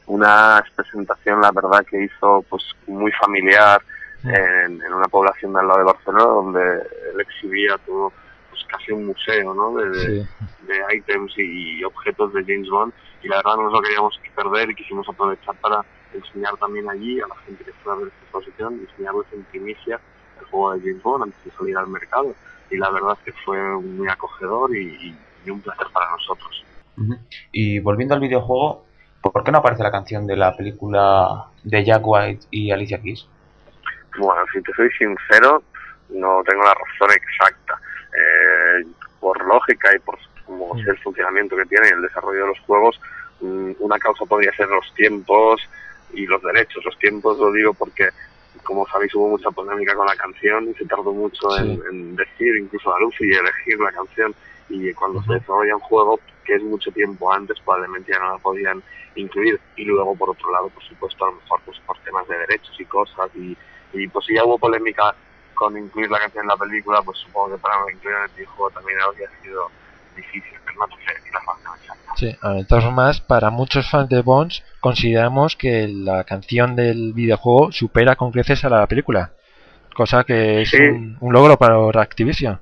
[0.06, 3.82] una presentación, la verdad, que hizo pues muy familiar
[4.24, 8.14] en, en una población de al lado de Barcelona, donde él exhibía todo,
[8.50, 9.76] pues casi un museo, ¿no?
[9.76, 13.82] De, de, de ítems y objetos de James Bond, y la verdad no nos lo
[13.82, 18.00] queríamos perder y quisimos aprovechar para enseñar también allí a la gente que fuera a
[18.00, 20.00] ver esta exposición, enseñarles en primicia
[20.40, 22.34] el juego de James Bond antes de salir al mercado.
[22.70, 26.66] Y la verdad es que fue muy acogedor y, y un placer para nosotros.
[27.52, 28.86] Y volviendo al videojuego,
[29.22, 33.28] ¿por qué no aparece la canción de la película de Jack White y Alicia Keys?
[34.18, 35.64] Bueno, si te soy sincero,
[36.10, 37.82] no tengo la razón exacta.
[38.14, 38.86] Eh,
[39.20, 40.18] por lógica y por
[40.52, 43.00] como es el funcionamiento que tiene el desarrollo de los juegos,
[43.40, 45.62] mm, una causa podría ser los tiempos
[46.14, 46.84] y los derechos.
[46.84, 48.10] Los tiempos lo digo porque,
[48.64, 52.58] como sabéis, hubo mucha polémica con la canción y se tardó mucho en, en decir,
[52.58, 54.36] incluso a Lucy, y elegir la canción.
[54.70, 58.38] Y cuando se desarrolla un juego, que es mucho tiempo antes, probablemente ya no la
[58.38, 58.84] podían
[59.16, 59.60] incluir.
[59.78, 62.76] Y luego, por otro lado, por supuesto, a lo mejor pues por temas de derechos
[62.80, 63.30] y cosas.
[63.36, 63.58] Y,
[63.94, 65.16] y pues si ya hubo polémica
[65.54, 68.72] con incluir la canción en la película, pues supongo que para incluir en el videojuego
[68.72, 69.70] también habría sido
[70.16, 72.14] difícil, pero no sé decir la exacta.
[72.16, 76.76] Sí, a ver, de todas formas, para muchos fans de Bonds, consideramos que la canción
[76.76, 79.32] del videojuego supera con creces a la película.
[79.94, 82.60] Cosa que es un, un logro para Activision.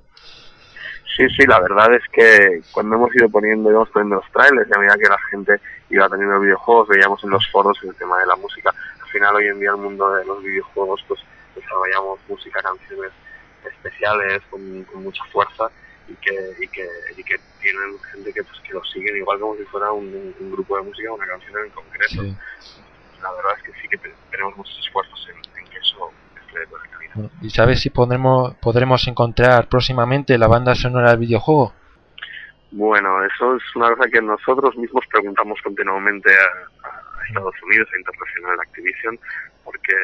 [1.15, 4.73] Sí, sí, la verdad es que cuando hemos ido poniendo, íbamos poniendo los trailers, y
[4.73, 5.59] a medida que la gente
[5.89, 8.73] iba teniendo videojuegos, veíamos en los foros el tema de la música.
[9.01, 11.19] Al final, hoy en día, el mundo de los videojuegos, pues
[11.55, 13.11] desarrollamos música, canciones
[13.65, 15.69] especiales con, con mucha fuerza
[16.09, 19.55] y que, y que, y que tienen gente que, pues, que lo siguen igual como
[19.57, 20.07] si fuera un,
[20.39, 22.21] un- grupo de música, una canción en concreto.
[23.21, 26.09] La verdad es que sí que te- tenemos muchos esfuerzos en, en que eso
[26.45, 27.31] esté de buena calidad.
[27.41, 31.73] ¿Y sabes si podremos, podremos encontrar próximamente la banda sonora del videojuego?
[32.71, 37.97] Bueno, eso es una cosa que nosotros mismos preguntamos continuamente a, a Estados Unidos, a
[37.99, 39.19] International Activision,
[39.63, 39.95] porque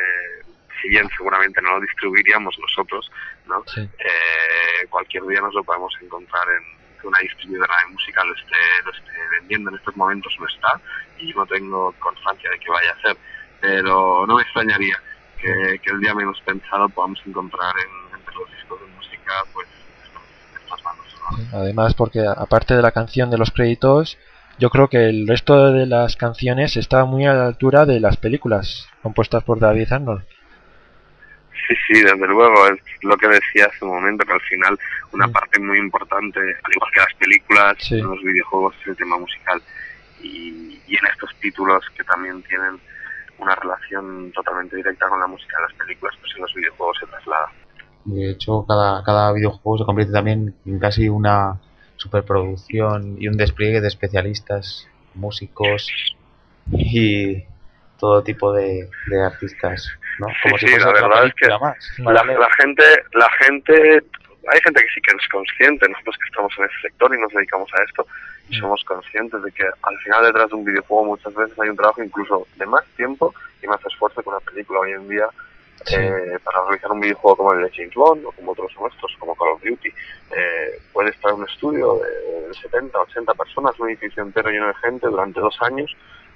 [0.89, 3.11] bien seguramente no lo distribuiríamos nosotros,
[3.47, 3.63] ¿no?
[3.77, 8.55] Eh, cualquier día nos lo podemos encontrar en que una distribuidora de música lo esté,
[8.85, 9.69] lo esté vendiendo.
[9.69, 10.79] En estos momentos no está
[11.17, 13.17] y yo no tengo constancia de que vaya a ser,
[13.61, 15.01] pero no me extrañaría
[15.39, 19.67] que, que el día menos pensado podamos encontrar en, entre los discos de música pues
[20.61, 21.53] estas bandas sonoras.
[21.53, 24.17] Además, porque aparte de la canción de los créditos,
[24.57, 28.15] yo creo que el resto de las canciones está muy a la altura de las
[28.15, 30.23] películas compuestas por David Arnold.
[31.67, 34.77] Sí, sí, desde luego, es lo que decía hace un momento, que al final
[35.13, 37.99] una parte muy importante, al igual que las películas, Sí.
[37.99, 39.61] en los videojuegos, es el tema musical.
[40.21, 42.79] Y, y en estos títulos que también tienen
[43.37, 47.05] una relación totalmente directa con la música de las películas, pues en los videojuegos se
[47.07, 47.51] traslada.
[48.05, 51.59] De hecho, cada, cada videojuego se convierte también en casi una
[51.97, 55.89] superproducción y un despliegue de especialistas, músicos
[56.71, 57.43] y
[57.99, 59.87] todo tipo de, de artistas,
[60.19, 60.27] ¿no?
[60.43, 61.77] Como sí, si sí, fuese la verdad es que más.
[61.99, 64.03] la, la gente, la gente,
[64.51, 67.31] hay gente que sí que es consciente, nosotros que estamos en ese sector y nos
[67.33, 68.07] dedicamos a esto,
[68.49, 71.75] y somos conscientes de que al final detrás de un videojuego muchas veces hay un
[71.75, 75.27] trabajo incluso de más tiempo y más esfuerzo que una película hoy en día.
[75.91, 79.35] eh, para realizar un videojuego como el de James Bond o como otros nuestros, como
[79.35, 81.99] Call of Duty, eh, puede estar un estudio
[82.47, 85.95] de 70, 80 personas, un edificio entero lleno de gente durante dos años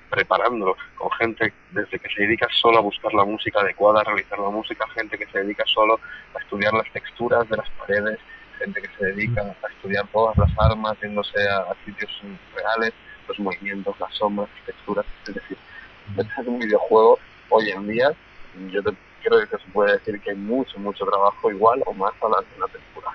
[0.09, 4.39] preparándolo, con gente desde que se dedica solo a buscar la música adecuada, a realizar
[4.39, 5.99] la música, gente que se dedica solo
[6.35, 8.19] a estudiar las texturas de las paredes,
[8.57, 12.11] gente que se dedica a estudiar todas las armas, yéndose a, sitios
[12.55, 12.93] reales,
[13.27, 15.57] los movimientos, las sombras, las texturas, es decir,
[16.15, 17.19] detrás de un videojuego
[17.49, 18.11] hoy en día,
[18.71, 18.91] yo te,
[19.23, 22.37] creo que se puede decir que hay mucho, mucho trabajo igual o más a la,
[22.37, 23.13] a la película.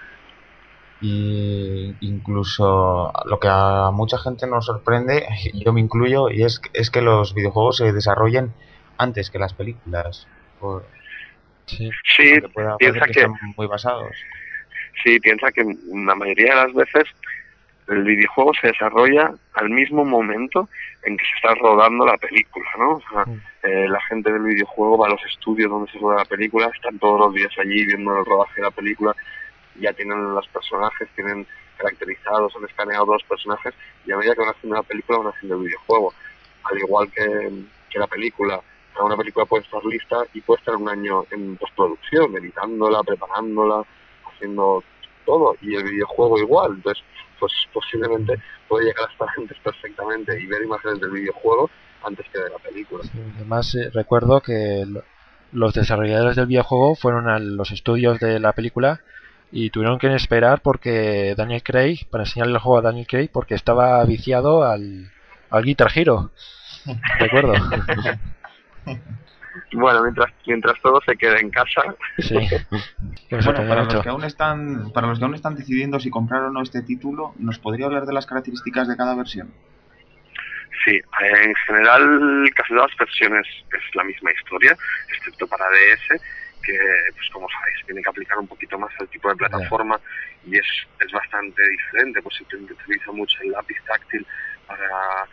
[1.00, 6.90] Y incluso lo que a mucha gente nos sorprende, yo me incluyo, y es, es
[6.90, 8.52] que los videojuegos se desarrollen
[8.98, 10.26] antes que las películas.
[10.60, 10.84] Por,
[11.66, 12.40] Sí, Sí,
[12.78, 14.12] piensa que que- están muy basados.
[15.02, 17.04] Sí, piensa que la mayoría de las veces
[17.88, 20.68] el videojuego se desarrolla al mismo momento
[21.02, 22.92] en que se está rodando la película, ¿no?
[22.92, 23.24] O sea,
[23.62, 26.98] eh, la gente del videojuego va a los estudios donde se rueda la película, están
[26.98, 29.14] todos los días allí viendo el rodaje de la película,
[29.80, 31.46] ya tienen los personajes, tienen
[31.78, 33.74] caracterizados, han escaneado los personajes
[34.06, 36.12] y a medida que van haciendo la película van haciendo el videojuego.
[36.64, 37.50] Al igual que,
[37.90, 38.60] que la película
[39.00, 43.82] una película puede estar lista y puede estar un año en postproducción, editándola, preparándola,
[44.24, 44.84] haciendo
[45.26, 47.02] todo, y el videojuego igual, entonces
[47.40, 51.68] pues posiblemente puede llegar hasta antes perfectamente y ver imágenes del videojuego
[52.04, 53.02] antes que de la película.
[53.36, 55.02] Además, eh, recuerdo que lo-
[55.50, 59.00] los desarrolladores del videojuego fueron a los estudios de la película
[59.56, 63.54] y tuvieron que esperar porque Daniel Craig, para enseñarle el juego a Daniel Craig, porque
[63.54, 65.12] estaba viciado al,
[65.48, 66.32] al Guitar Hero.
[67.18, 67.54] Recuerdo.
[69.72, 71.82] Bueno, mientras mientras todo se quede en casa,
[72.18, 72.34] Sí.
[73.30, 76.50] Bueno, para los, que aún están, para los que aún están decidiendo si comprar o
[76.50, 79.52] no este título, ¿nos podría hablar de las características de cada versión?
[80.84, 84.76] Sí, en general casi todas las versiones es la misma historia,
[85.08, 86.20] excepto para DS,
[86.64, 86.78] que
[87.14, 90.00] pues como sabéis tiene que aplicar un poquito más al tipo de plataforma
[90.46, 90.66] y es,
[91.00, 94.26] es bastante diferente, pues se utiliza mucho el lápiz táctil
[94.66, 95.26] para,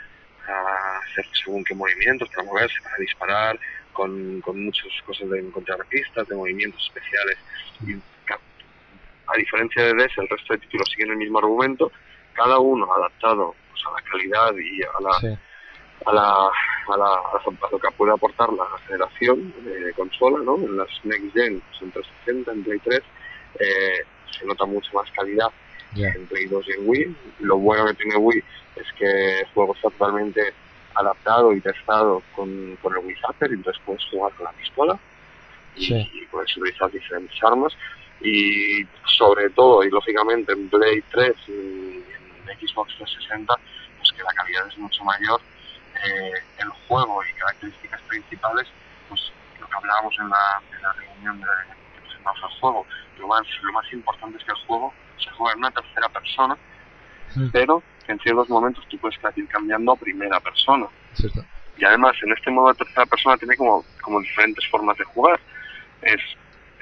[0.46, 3.60] para hacer según qué movimientos, para moverse, para disparar,
[3.94, 7.38] con, con muchas cosas de encontrar pistas, de movimientos especiales.
[7.86, 11.92] Y a diferencia de DS, el resto de títulos siguen el mismo argumento,
[12.34, 15.38] cada uno adaptado pues, a la calidad y a la, Sí.
[16.06, 20.56] A la, a, la, a lo que puede aportar la generación de consola, ¿no?
[20.56, 23.02] En las Next Gen, pues, en 360, en Play 3,
[23.60, 24.04] eh,
[24.38, 25.48] se nota mucho más calidad
[25.96, 27.16] en Play 2 y en Wii.
[27.42, 28.44] Lo bueno que tiene Wii
[28.78, 30.54] es que el juego está totalmente
[30.96, 34.98] adaptado y testado con, con el Wii Zapper, y entonces puedes jugar con la pistola
[35.76, 36.10] y, Sí.
[36.14, 37.74] y puedes utilizar diferentes armas.
[38.24, 43.54] Y sobre todo, y lógicamente en Play 3 y en Xbox 360,
[43.98, 45.42] pues que la calidad es mucho mayor.
[46.06, 48.68] Eh, el juego y características principales,
[49.10, 51.48] pues lo que hablábamos en la, en la reunión de,
[51.96, 52.86] que presentamos el juego,
[53.20, 56.58] lo más, lo más importante es que el juego se juega en una tercera persona,
[57.36, 57.50] Mm.
[57.52, 60.88] pero que en ciertos momentos tú puedes ir cambiando a primera persona.
[61.14, 61.44] Cierto.
[61.78, 65.40] Y además, en este modo de tercera persona tiene como, como diferentes formas de jugar.
[66.02, 66.22] Es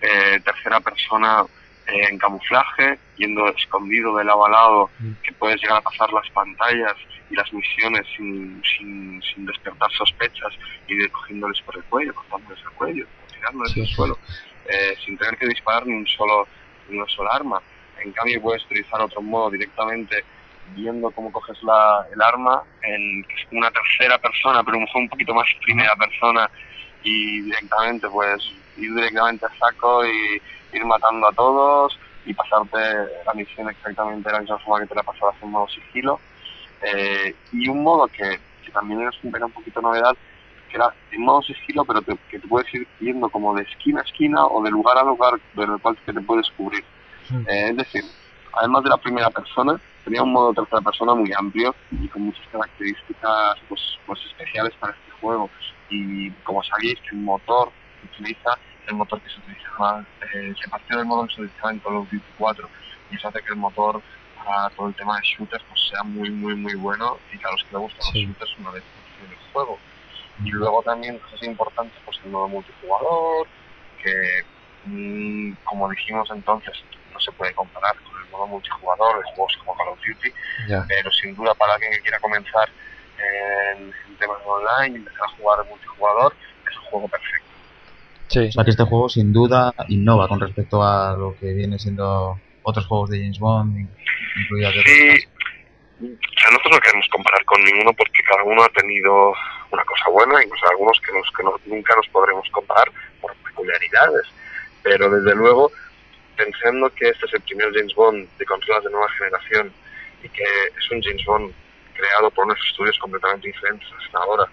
[0.02, 1.44] eh, tercera persona
[1.92, 5.14] eh, en camuflaje, yendo escondido de lado a lado, Mm.
[5.24, 6.96] que puedes llegar a pasar las pantallas
[7.30, 10.54] y las misiones sin, sin, sin despertar sospechas
[10.88, 14.18] y de cogiéndoles por el cuello, cortándoles el cuello, tirándoles Sí, al suelo,
[14.68, 16.48] eh, sin tener que disparar ni un solo
[16.90, 17.62] ni una sola arma.
[18.04, 20.24] En cambio, puedes utilizar otro modo directamente
[20.76, 25.10] viendo cómo coges la, el arma en una tercera persona, pero a lo mejor un
[25.10, 26.50] poquito más primera persona
[27.04, 30.42] y directamente pues ir directamente a saco y
[30.74, 32.78] ir matando a todos y pasarte
[33.26, 36.20] la misión exactamente de la misma forma que te la pasabas en modo sigilo.
[36.82, 40.16] Eh, y un modo que, que también es un, era un poquito novedad,
[40.70, 44.02] que era en modo sigilo, pero te- que te puedes ir yendo como de esquina
[44.02, 46.84] a esquina o de lugar a lugar en el cual que te puedes cubrir.
[47.48, 48.04] Eh, es decir,
[48.54, 52.46] además de la primera persona, tenía un modo tercera persona muy amplio y con muchas
[52.52, 55.50] características pues, pues especiales para este juego.
[55.90, 60.70] Y como sabéis, que el motor que utiliza el motor que se utilizaba, eh, se
[60.70, 62.70] partió del modo que se utilizaba en Call of Duty 4
[63.12, 64.02] y eso hace que el motor
[64.44, 67.52] para todo el tema de shooters pues sea muy muy muy bueno y que a
[67.52, 68.26] los que les gustan Sí.
[68.26, 69.78] los shooters una vez que el juego.
[70.44, 73.48] Y luego también cosas importantes pues el modo multijugador,
[74.02, 74.44] que
[74.86, 76.82] mm, como dijimos entonces
[77.14, 80.32] no se puede comparar con el modo multijugador de juegos como Call of Duty,
[80.70, 80.86] Ya.
[80.88, 82.70] pero sin duda para alguien que quiera comenzar
[83.18, 86.34] en, en temas online y empezar a jugar multijugador
[86.70, 87.49] es un juego perfecto.
[88.30, 88.40] Sí.
[88.48, 92.40] O sea que este juego sin duda innova con respecto a lo que viene siendo
[92.64, 93.88] otros juegos de James Bond,
[94.40, 95.26] incluidas de Sí,
[96.02, 99.34] o sea, nosotros no queremos comparar con ninguno porque cada uno ha tenido
[99.72, 102.90] una cosa buena, incluso algunos que, nos, que no- nunca nos podremos comparar
[103.20, 104.28] por peculiaridades.
[104.84, 105.72] Pero desde luego,
[106.38, 109.74] pensando que este es el primer James Bond de consolas de nueva generación
[110.24, 111.52] y que es un James Bond
[111.96, 114.46] creado por unos estudios completamente diferentes hasta ahora,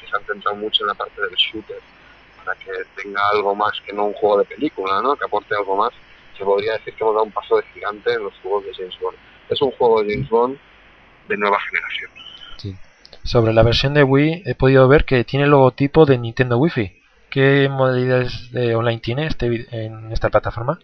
[0.00, 1.76] que se han centrado mucho en la parte del shooter,
[2.44, 5.16] para que tenga algo más que no un juego de película, ¿no?
[5.16, 5.92] que aporte algo más,
[6.36, 8.98] se podría decir que hemos dado un paso de gigante en los juegos de James
[9.00, 9.16] Bond.
[9.48, 10.58] Es un juego de James Bond
[11.28, 12.10] de nueva generación.
[13.22, 17.00] Sobre la versión de Wii he podido ver que tiene el logotipo de Nintendo Wi-Fi.
[17.30, 20.78] ¿Qué modalidades de online tiene este en esta plataforma?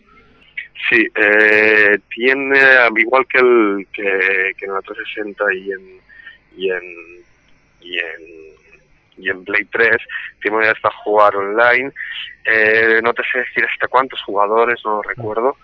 [0.89, 6.01] Sí, eh, tiene, al igual que, el, que, que en la 360 y en,
[6.57, 6.83] y en,
[7.83, 8.50] y en,
[9.23, 9.97] y en Play 3,
[10.41, 11.93] tiene modalidades para jugar online.
[12.45, 15.57] Eh, no te sé decir hasta cuántos jugadores, no lo recuerdo.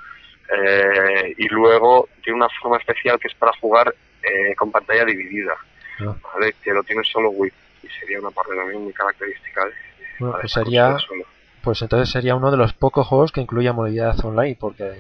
[0.57, 5.54] Eh, y luego tiene una forma especial que es para jugar eh, con pantalla dividida,
[6.00, 6.14] Ah.
[6.34, 6.54] ¿vale?
[6.62, 7.52] que lo tiene solo Wii.
[7.82, 9.72] Y sería una parte también muy característica de,
[10.18, 10.96] Bueno, pues sería,
[11.62, 14.92] pues entonces sería uno de los pocos juegos que incluya modalidad online, porque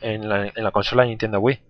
[0.00, 1.60] en la, en la consola de Nintendo Wii.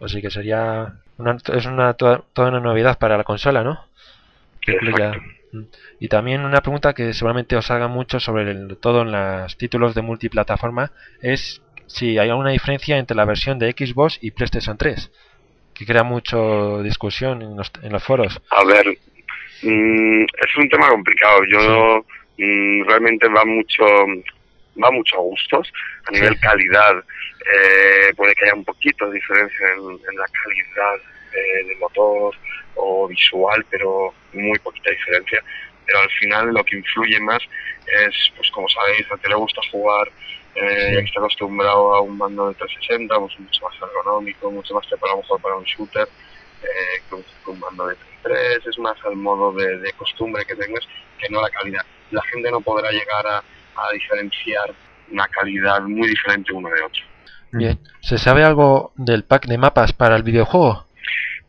[0.00, 3.84] Así que sería una, es una toda, toda una novedad para la consola, ¿no?
[4.62, 5.12] Que incluya.
[5.98, 9.94] Y también una pregunta que seguramente os haga mucho sobre el, todo en los títulos
[9.94, 15.10] de multiplataforma es si hay alguna diferencia entre la versión de Xbox y PlayStation 3,
[15.74, 18.40] que crea mucho discusión en los, en los foros.
[18.50, 18.86] A ver,
[19.62, 21.40] mm, es un tema complicado.
[21.48, 22.04] Yo
[22.38, 23.84] mm, realmente va mucho
[24.82, 25.72] va mucho a gustos.
[26.06, 26.96] A nivel calidad,
[27.40, 32.34] eh, puede que haya un poquito de diferencia en, en la calidad eh, del motor
[32.76, 35.42] o visual, pero muy poquita diferencia.
[35.86, 37.42] Pero al final lo que influye más
[37.86, 40.08] es, pues como sabéis, a que le gusta jugar,
[40.54, 44.74] eh, ya que está acostumbrado a un mando de 360, pues mucho más ergonómico, mucho
[44.74, 46.08] más preparado a lo mejor para un shooter,
[46.62, 50.44] eh, que un, que un mando de 3 es más al modo de, de costumbre
[50.44, 50.86] que tengas
[51.18, 51.84] que no la calidad.
[52.10, 54.74] La gente no podrá llegar a, a diferenciar
[55.10, 57.02] una calidad muy diferente uno de otro.
[57.52, 60.86] Bien, ¿se sabe algo del pack de mapas para el videojuego?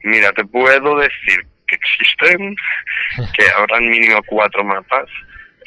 [0.03, 2.55] Mira, te puedo decir que existen,
[3.33, 5.07] que habrán mínimo cuatro mapas.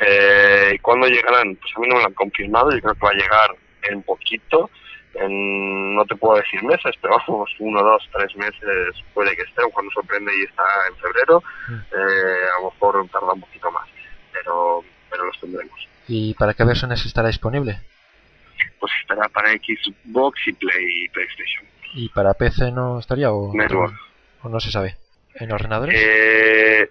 [0.00, 1.56] Eh, ¿Y cuándo llegarán?
[1.56, 3.50] Pues a mí no me lo han confirmado, yo creo que va a llegar
[3.90, 4.70] en poquito.
[5.14, 9.62] En, no te puedo decir meses, pero vamos, uno, dos, tres meses puede que esté,
[9.62, 13.88] o cuando sorprende y está en febrero, eh, a lo mejor tarda un poquito más,
[14.32, 15.88] pero, pero los tendremos.
[16.08, 17.78] ¿Y para qué versiones estará disponible?
[18.80, 21.64] Pues estará para Xbox y Play y PlayStation.
[21.94, 23.94] ¿Y para PC no estaría o, Network.
[24.44, 24.96] O no se sabe?
[25.36, 25.94] ¿En ordenadores?
[25.98, 26.88] Eh,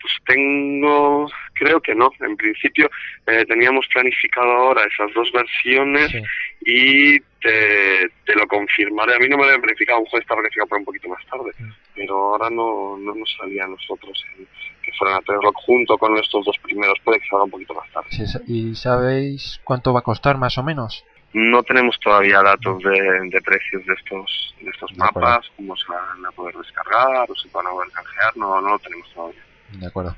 [0.00, 2.10] pues tengo, creo que no.
[2.20, 2.90] En principio
[3.26, 6.12] eh, teníamos planificado ahora esas dos versiones
[6.60, 9.14] y te, te lo confirmaré.
[9.14, 11.24] A mí no me lo habían planificado, un juego está planificado para un poquito más
[11.26, 11.50] tarde,
[11.94, 14.46] pero ahora no, no nos salía a nosotros el-
[14.82, 16.98] que fueran a tenerlo junto con estos dos primeros.
[17.04, 18.08] Puede que salga un poquito más tarde.
[18.10, 21.04] Sí, ¿Y sabéis cuánto va a costar más o menos?
[21.34, 25.28] No tenemos todavía datos de, de precios de estos de estos De acuerdo.
[25.28, 28.70] mapas, cómo se van a poder descargar o se van a poder canjear, no, no
[28.70, 29.42] lo tenemos todavía.
[29.72, 30.16] De acuerdo.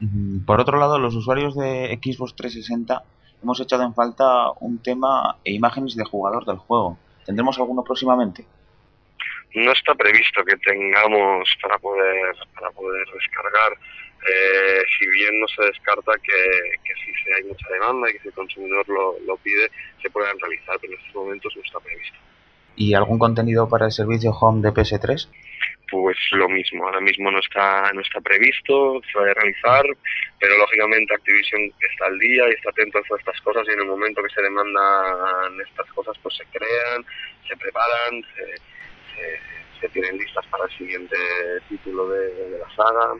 [0.00, 3.02] Mm, Por otro lado, los usuarios de Xbox 360
[3.42, 6.98] hemos echado en falta un tema e imágenes de jugador del juego.
[7.26, 8.44] ¿Tendremos alguno próximamente?
[9.54, 13.72] no está previsto que tengamos para poder para poder descargar
[14.26, 18.20] eh, si bien no se descarta que, que si se hay mucha demanda y que
[18.20, 19.70] si el consumidor lo, lo pide
[20.02, 22.18] se puedan realizar pero en estos momentos no está previsto
[22.76, 25.28] ¿Y algún contenido para el servicio Home de PS3?
[25.90, 29.84] pues lo mismo ahora mismo no está no está previsto se va a realizar
[30.38, 33.80] pero lógicamente Activision está al día y está atento a todas estas cosas y en
[33.80, 37.04] el momento que se demandan estas cosas pues se crean
[37.48, 38.44] se preparan se,
[39.14, 39.40] se,
[39.80, 41.16] se tienen listas para el siguiente
[41.68, 43.14] título de, de la saga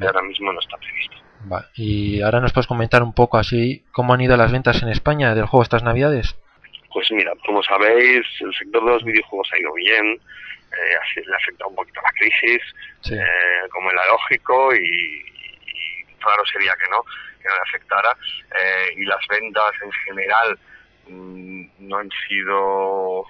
[0.00, 1.16] y ahora mismo no está previsto
[1.52, 1.68] Va.
[1.74, 5.34] Y ahora nos puedes comentar un poco así cómo han ido las ventas en España
[5.34, 6.34] del juego estas navidades.
[6.92, 11.34] Pues mira, como sabéis, el sector de los videojuegos ha ido bien, eh, así le
[11.34, 12.62] ha afectado un poquito la crisis,
[13.00, 13.14] Sí.
[13.14, 17.02] eh, como era lógico, y, y raro sería que no,
[17.42, 18.16] que no le afectara.
[18.58, 20.58] Eh, y las ventas en general
[21.08, 23.24] mm, no han sido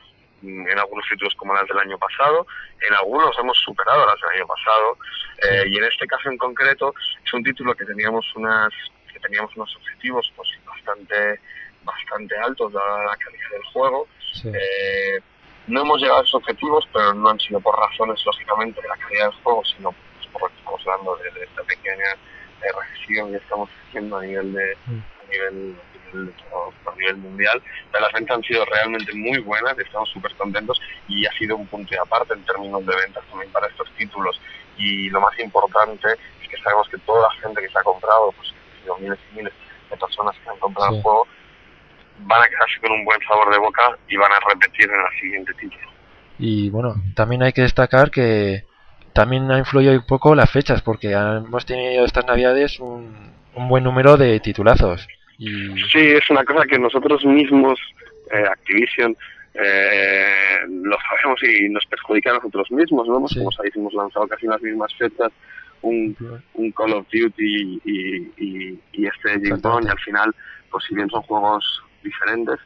[0.44, 2.46] en algunos títulos como las del año pasado,
[2.80, 4.98] en algunos hemos superado las del año pasado,
[5.42, 8.72] eh, y en este caso en concreto es un título que teníamos unas
[9.12, 11.40] que teníamos unos objetivos pues bastante
[11.84, 14.08] bastante altos dada la calidad del juego.
[14.44, 15.20] Eh,
[15.66, 18.96] no hemos llegado a esos objetivos, pero no han sido por razones, lógicamente, de la
[18.96, 22.12] calidad del juego, sino pues, por lo que estamos hablando de, de esta pequeña
[22.62, 25.76] eh, recesión que estamos haciendo a nivel de a nivel,
[26.14, 27.62] a nivel, mundial.
[27.92, 31.90] Las ventas han sido realmente muy buenas, estamos súper contentos y ha sido un punto
[31.90, 34.40] de aparte en términos de ventas también para estos títulos.
[34.76, 36.08] Y lo más importante
[36.42, 39.18] es que sabemos que toda la gente que se ha comprado, pues han sido miles
[39.32, 39.52] y miles
[39.90, 40.96] de personas que han comprado Sí.
[40.96, 41.26] el juego,
[42.20, 45.20] van a quedarse con un buen sabor de boca y van a repetir en el
[45.20, 45.88] siguiente título.
[46.38, 48.64] Y bueno, también hay que destacar que
[49.12, 53.84] también ha influido un poco las fechas, porque hemos tenido estas navidades un, un buen
[53.84, 55.06] número de titulazos.
[55.38, 57.78] Y Sí, es una cosa que nosotros mismos,
[58.32, 59.16] eh, Activision,
[59.54, 63.20] eh, lo sabemos y nos perjudica a nosotros mismos, ¿no?
[63.20, 65.32] Pues Como sabéis, hemos lanzado casi en las mismas fechas
[65.82, 66.16] un,
[66.54, 70.34] un Call of Duty y, y, y este James Bond y al final,
[70.70, 72.58] pues si bien son juegos diferentes,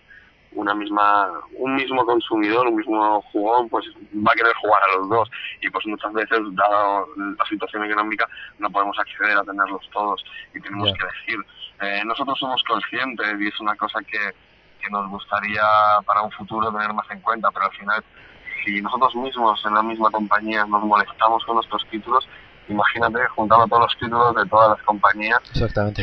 [0.59, 3.87] una misma un mismo consumidor, un mismo jugón, pues
[4.27, 5.31] va a querer jugar a los dos
[5.61, 8.27] y pues muchas veces, dado la situación económica,
[8.59, 10.95] no podemos acceder a tenerlos todos y tenemos Ya.
[10.95, 11.47] que elegir.
[11.81, 14.19] Eh, nosotros somos conscientes y es una cosa que,
[14.81, 15.63] que nos gustaría
[16.05, 18.03] para un futuro tener más en cuenta, pero al final,
[18.65, 22.29] si nosotros mismos en la misma compañía nos molestamos con nuestros títulos,
[22.69, 26.03] imagínate juntando todos los títulos de todas las compañías exactamente.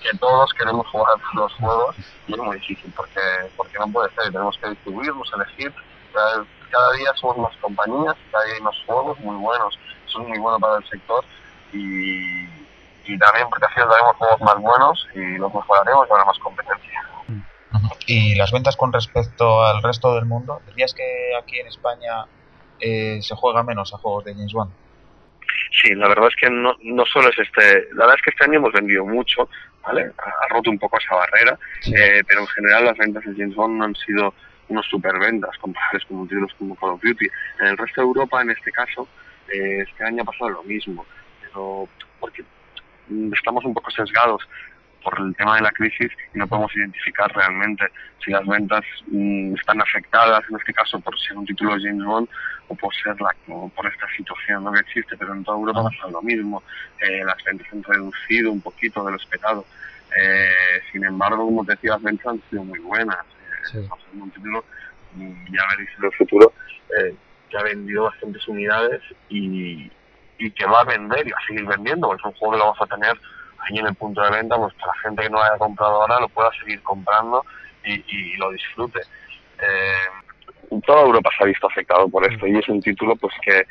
[0.00, 1.96] Que todos queremos jugar los juegos
[2.26, 3.20] y es muy difícil porque
[3.56, 5.72] porque no puede ser, tenemos que distribuirnos, elegir.
[6.12, 10.38] Cada, día somos más compañías, cada día hay más juegos muy buenos, eso es muy
[10.38, 11.24] bueno para el sector
[11.72, 12.44] y,
[13.06, 16.90] y también porque así daremos juegos más buenos y los mejoraremos y habrá más competencia.
[18.06, 20.60] ¿Y las ventas con respecto al resto del mundo?
[20.66, 21.04] ¿Dirías que
[21.40, 22.26] aquí en España
[22.80, 24.72] eh, se juega menos a juegos de James Bond?
[25.70, 28.44] Sí, la verdad es que no, no solo es este, la verdad es que este
[28.44, 29.48] año hemos vendido mucho,
[29.82, 30.10] ¿vale?
[30.18, 33.54] Ha, ha roto un poco esa barrera, eh, pero en general las ventas de James
[33.54, 34.34] Bond no han sido
[34.68, 37.26] unos superventas comparables con títulos como Call of Duty.
[37.60, 39.08] En el resto de Europa, en este caso,
[39.52, 41.04] eh, este año ha pasado lo mismo,
[41.40, 41.88] pero
[42.18, 42.44] porque
[43.32, 44.46] estamos un poco sesgados
[45.02, 47.86] por el tema de la crisis y no podemos identificar realmente
[48.24, 52.04] si las ventas mm, están afectadas, en este caso por ser un título de James
[52.04, 52.28] Bond
[52.68, 54.72] o por ser la, o por esta situación ¿no?
[54.72, 56.62] que existe, pero en toda Europa pasa lo mismo.
[57.00, 59.64] Eh, las ventas han reducido un poquito de lo esperado.
[60.16, 63.18] Eh, sin embargo, como te decía, las ventas han sido muy buenas.
[63.18, 64.64] Eh, ser un título,
[65.14, 66.52] mm, ya veréis en el futuro,
[66.98, 67.14] eh,
[67.48, 69.90] que ha vendido bastantes unidades y,
[70.38, 72.64] y que va a vender y va a seguir vendiendo, es un juego que lo
[72.66, 73.18] vamos a tener
[73.62, 76.28] ahí en el punto de venta, pues la gente que no haya comprado ahora lo
[76.28, 77.44] pueda seguir comprando
[77.84, 79.00] y, lo disfrute.
[79.62, 83.64] Eh, toda Europa se ha visto afectado por esto y es un título pues que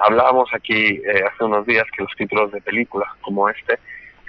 [0.00, 3.78] hablábamos aquí eh, hace unos días que los títulos de películas como este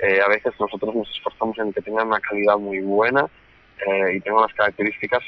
[0.02, 3.26] eh, a veces nosotros nos esforzamos en que tengan una calidad muy buena
[3.86, 5.24] eh, y tengan unas características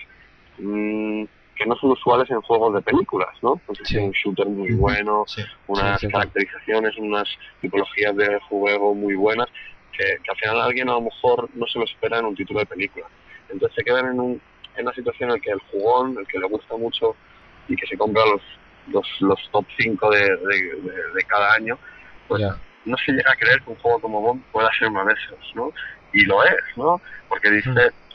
[0.60, 1.24] mm,
[1.58, 3.56] que no son usuales en juegos de películas, ¿no?
[3.66, 5.26] Pues es un shooter muy bueno,
[5.68, 6.12] unas Sí, sí, sí.
[6.12, 7.28] caracterizaciones, unas
[7.62, 9.48] tipologías de juego muy buenas,
[9.92, 12.60] que, que al final alguien a lo mejor no se lo espera en un título
[12.60, 13.06] de película.
[13.50, 14.42] Entonces se quedan en, un,
[14.76, 17.16] en una situación en la que el jugón, el que le gusta mucho
[17.68, 18.42] y que se compra los,
[18.88, 21.78] los, los top 5 de, de, de- de cada año,
[22.28, 22.42] pues
[22.86, 25.56] no se llega a creer que un juego como Bond pueda ser uno de esos,
[25.56, 25.72] ¿no?
[26.14, 27.02] Y lo es, ¿no?
[27.28, 27.70] Porque dice,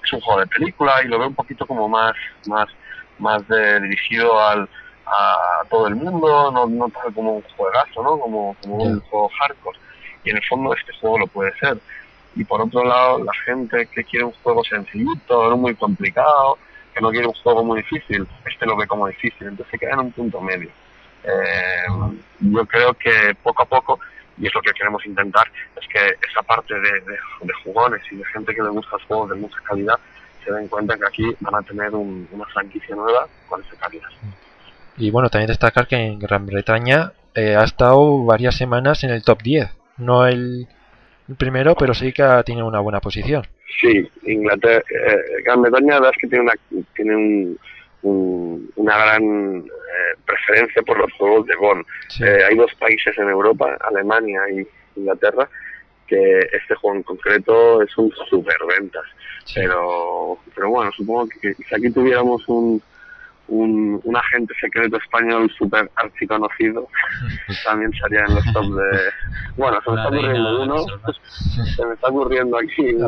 [0.04, 2.12] es un juego de película y lo ve un poquito como más,
[2.46, 2.68] más,
[3.22, 4.68] más de- dirigido al,
[5.06, 8.18] a todo el mundo, no, no tal como un juegazo, ¿no?
[8.18, 9.78] Como, como un juego hardcore.
[10.24, 11.78] Y en el fondo este juego lo puede ser.
[12.34, 16.58] Y por otro lado, la gente que quiere un juego sencillito, no muy complicado,
[16.94, 19.92] que no quiere un juego muy difícil, este lo ve como difícil, entonces se queda
[19.94, 20.70] en un punto medio.
[21.24, 21.86] Eh,
[22.40, 23.98] yo creo que poco a poco,
[24.38, 25.46] y es lo que queremos intentar,
[25.80, 29.30] es que esa parte de, de, de jugones y de gente que le gusta juegos
[29.30, 29.98] de mucha calidad
[30.44, 34.08] se den cuenta que aquí van a tener un- una franquicia nueva con esa calidad.
[34.96, 39.22] Y bueno, también destacar que en Gran Bretaña eh, ha estado varias semanas en el
[39.24, 39.70] top 10.
[39.98, 40.66] No el,
[41.28, 43.46] el primero, pero sí que ha tenido una buena posición.
[43.80, 47.58] Sí, Inglaterra, eh, Gran Bretaña la verdad es que tiene una, tiene un,
[48.02, 49.22] un- una gran
[49.64, 51.84] eh, preferencia por los juegos de Bond.
[52.20, 54.66] Eh, hay dos países en Europa, Alemania y
[55.00, 55.48] Inglaterra,
[56.12, 59.04] que este juego en concreto es un superventas.
[59.54, 62.80] Pero, pero bueno, supongo que si aquí tuviéramos un,
[63.48, 66.86] un, un agente secreto español super archiconocido,
[67.64, 68.98] también sería en los top de...
[69.56, 70.78] Bueno, se me está ocurriendo uno,
[71.76, 73.04] se me está ocurriendo aquí un,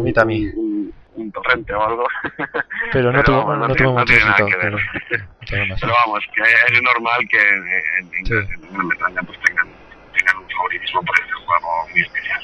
[0.57, 2.05] un, un torrente o algo.
[2.93, 4.47] Pero no tuvo, vamos, no, tiene- tuvo mucho tiene nada éxito.
[4.61, 4.77] que ver.
[5.11, 5.81] Pero, pero más.
[5.81, 8.25] Pero vamos, que es normal que en, en, en
[8.73, 9.69] Gran Bretaña pues tengan,
[10.13, 12.43] tengan un favoritismo por este juego muy especial.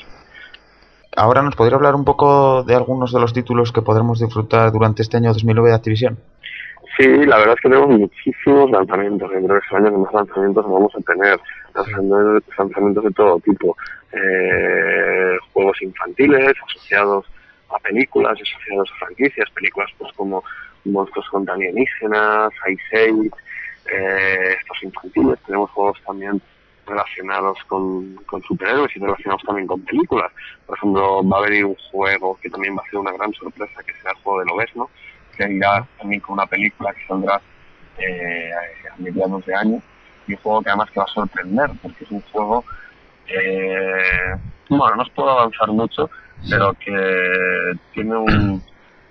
[1.16, 5.02] Ahora nos podría hablar un poco de algunos de los títulos que podremos disfrutar durante
[5.02, 6.18] este año 2009 de Activision.
[6.96, 9.30] Sí, la verdad es que tenemos muchísimos lanzamientos.
[9.32, 11.40] Yo creo que este año que más lanzamientos vamos a tener.
[11.74, 13.76] Lanzamientos lanzamientos de todo tipo.
[14.12, 17.26] Eh, juegos infantiles asociados
[17.70, 19.50] a películas, asociados a franquicias.
[19.50, 20.44] Películas pues como
[20.84, 23.30] Monstruos contra alienígenas, Ice Age,
[23.92, 25.38] eh, estos infantiles.
[25.46, 26.40] Tenemos juegos también
[26.90, 30.30] relacionados con, con superhéroes y relacionados también con películas.
[30.66, 33.82] Por ejemplo, va a venir un juego que también va a ser una gran sorpresa,
[33.82, 34.90] que será el juego de Lobesno,
[35.36, 37.40] que irá también con una película que saldrá
[37.98, 38.50] eh,
[38.90, 39.82] a mediados de año
[40.26, 42.64] y un juego que además que va a sorprender porque es un juego
[43.26, 44.36] eh,
[44.68, 46.10] bueno no os puedo avanzar mucho
[46.48, 48.62] pero que tiene un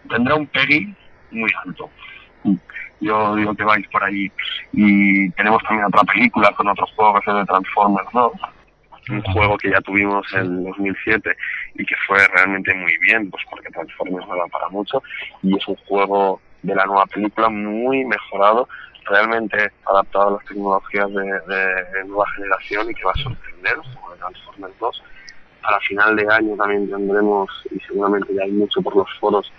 [0.10, 0.96] tendrá un peri
[1.32, 1.90] muy alto
[3.00, 4.32] yo digo que vais por ahí.
[4.74, 8.32] Y tenemos también otra película con otro juego que es el de Transformers 2
[9.10, 11.36] un juego que ya tuvimos en 2007
[11.76, 15.02] y que fue realmente muy bien, pues porque Transformers no da para mucho.
[15.42, 18.68] Y es un juego de la nueva película muy mejorado,
[19.06, 24.12] realmente adaptado a las tecnologías de, de nueva generación y que va a sorprender, juego
[24.14, 25.04] de Transformers 2.
[25.62, 29.52] Para final de año también tendremos, y seguramente ya hay mucho por los foros,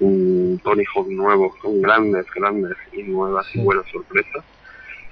[0.00, 4.44] un Tony Hawk nuevo, con grandes, grandes y nuevas y buenas sorpresas.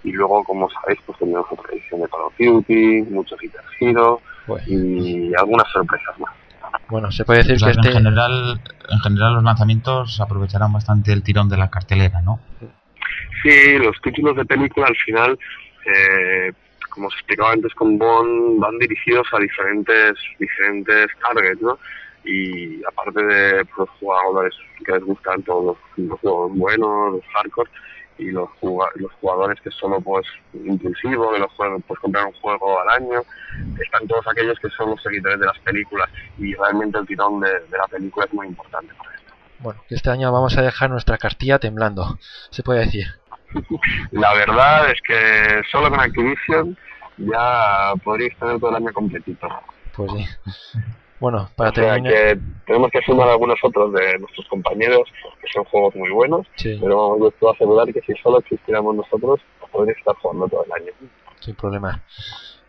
[0.05, 4.21] Y luego, como sabéis, pues tendremos otra edición de Call of Duty, muchos Guitar Hero
[4.67, 6.33] y algunas sorpresas más.
[6.89, 7.89] Bueno, se puede decir que que este...
[7.89, 12.41] en, general, en general los lanzamientos aprovecharán bastante el tirón de la cartelera, ¿no?
[13.43, 15.39] Sí, los títulos de película al final,
[15.85, 16.53] eh,
[16.91, 21.79] como os explicaba antes con Bond, van dirigidos a diferentes, diferentes targets, ¿no?
[22.27, 24.53] Y aparte de los jugadores
[24.85, 25.65] que les gustan todos
[25.97, 27.71] los, los juegos buenos, los hardcore,
[28.19, 32.33] y los, juga- los jugadores que solo pues impulsivos, que los juegos, pues comprar un
[32.33, 33.21] juego al año,
[33.83, 36.09] están todos aquellos que son los seguidores de las películas
[36.39, 39.33] y realmente el tirón de, de la película es muy importante para esto.
[39.61, 42.19] Bueno, que este año vamos a dejar nuestra cartilla temblando,
[42.51, 43.07] se puede decir.
[44.13, 46.77] La verdad es que solo con Activision
[47.19, 49.49] ya podríais tener todo el año completito.
[49.95, 50.79] Pues sí.
[51.19, 52.13] Bueno, para O sea terminar...
[52.13, 55.03] que tenemos que sumar algunos otros de nuestros compañeros,
[55.41, 56.79] que son juegos muy buenos, Sí.
[56.81, 59.41] pero vamos, yo puedo asegurar que si solo existiéramos nosotros,
[59.73, 60.93] podríais estar jugando todo el año.
[61.41, 62.03] Sin problema.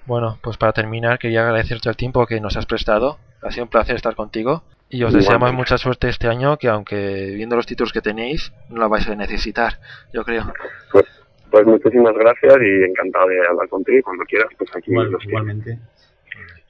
[0.05, 3.17] Bueno, pues para terminar quería agradecerte el tiempo que nos has prestado.
[3.41, 4.63] Ha sido un placer estar contigo.
[4.89, 8.79] Y os deseamos mucha suerte este año, que aunque viendo los títulos que tenéis, no
[8.79, 9.79] la vais a necesitar,
[10.13, 10.45] yo creo.
[10.93, 11.03] Pues,
[11.51, 15.77] pues muchísimas gracias y encantado de hablar contigo y cuando quieras, pues aquí Igual- igualmente.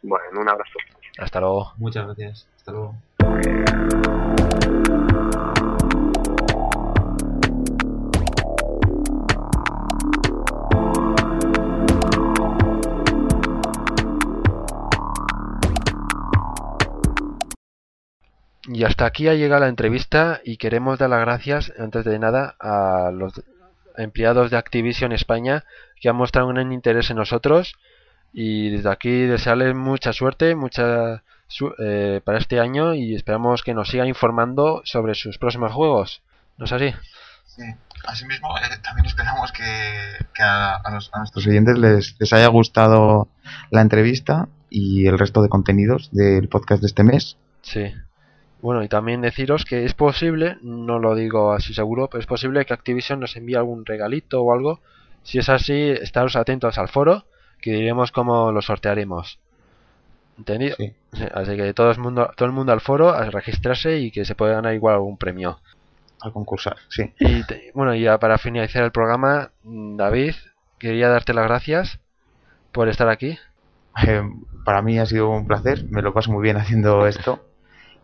[0.02, 0.80] Bueno, un abrazo.
[1.18, 1.74] Hasta luego.
[1.78, 2.48] Muchas gracias.
[2.58, 2.96] Hasta luego.
[18.70, 22.56] Y hasta aquí ha llegado la entrevista y queremos dar las gracias, antes de nada,
[22.60, 23.42] a los
[23.96, 25.64] empleados de Activision España
[26.00, 27.76] que han mostrado un gran interés en nosotros
[28.40, 33.74] y desde aquí desearles mucha suerte mucha su- eh, para este año y esperamos que
[33.74, 36.22] nos sigan informando sobre sus próximos juegos.
[36.60, 36.94] ¿No es así?
[37.48, 37.64] Sí.
[38.06, 39.64] Asimismo, eh, también esperamos que,
[40.36, 43.28] que a, a los- a nuestros oyentes les, les haya gustado
[43.72, 47.38] la entrevista y el resto de contenidos del podcast de este mes.
[47.64, 47.92] Sí.
[48.62, 52.66] Bueno, y también deciros que es posible, no lo digo así seguro, pero es posible
[52.66, 54.80] que Activision nos envíe algún regalito o algo.
[55.24, 57.26] Si es así, estaros atentos al foro,
[57.62, 59.40] que diremos cómo lo sortearemos.
[60.38, 60.76] ¿Entendido?
[60.78, 60.94] Sí.
[61.34, 64.36] Así que todo el mundo, todo el mundo al foro a registrarse y que se
[64.36, 65.60] puede ganar igual algún premio.
[66.22, 67.14] Al concursar, sí.
[67.20, 70.36] Y te- bueno, y ya para finalizar el programa, mm, David,
[70.80, 72.00] quería darte las gracias
[72.72, 73.38] por estar aquí.
[74.08, 74.22] Eh,
[74.64, 77.44] para mí ha sido un placer, me lo paso muy bien haciendo esto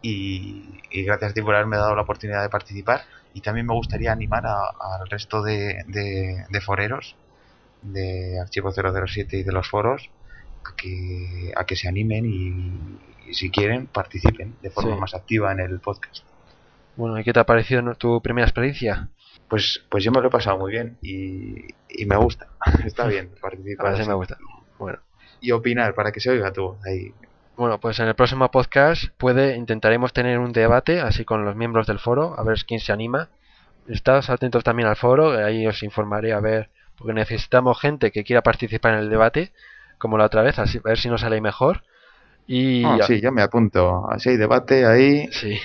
[0.01, 3.01] y, y gracias a ti por haberme dado la oportunidad de participar
[3.33, 7.15] y también me gustaría animar a- al resto de, de- de foreros
[7.83, 10.09] de Archivo 007 y de los foros
[10.65, 14.99] a que, a que se animen y, y si quieren participen de forma Sí.
[15.01, 16.23] más activa en el podcast.
[16.95, 19.09] Bueno, ¿y qué te ha parecido tu primera experiencia?
[19.49, 22.47] Pues, pues yo me lo he pasado muy bien y, y me gusta,
[22.85, 24.07] está bien participar A así.
[24.07, 24.37] me gusta.
[24.79, 24.99] Bueno.
[25.41, 27.13] y opinar para que se oiga tú ahí.
[27.55, 31.85] Bueno, pues en el próximo podcast puede intentaremos tener un debate así con los miembros
[31.85, 33.29] del foro, a ver quién se anima.
[33.87, 38.41] Estados atentos también al foro, ahí os informaré a ver, porque necesitamos gente que quiera
[38.43, 39.51] participar en el debate,
[39.97, 41.83] como la otra vez, a ver si nos sale mejor.
[42.47, 44.05] Y Ah, sí, yo me apunto.
[44.11, 45.27] Así hay debate ahí.
[45.31, 45.57] Sí.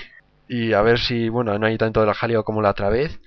[0.49, 3.21] Y a ver si, bueno, no hay tanto de la jaleo como la otra vez.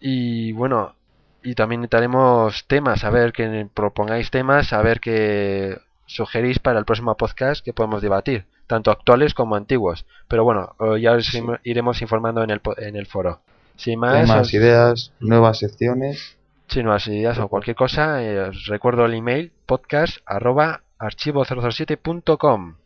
[0.00, 0.94] Y bueno,
[1.42, 6.84] y también necesitaremos temas, a ver que propongáis temas, a ver que sugerís para el
[6.84, 10.04] próximo podcast que podemos debatir, tanto actuales como antiguos.
[10.28, 11.30] Pero bueno, eh, ya os
[11.64, 13.40] iremos informando en el, en el foro.
[13.76, 16.35] Sin más, Temas, os- ideas, nuevas secciones.
[16.68, 22.76] Si nuevas ideas o cualquier cosa, eh, os recuerdo el email podcast arroba archivo007.com.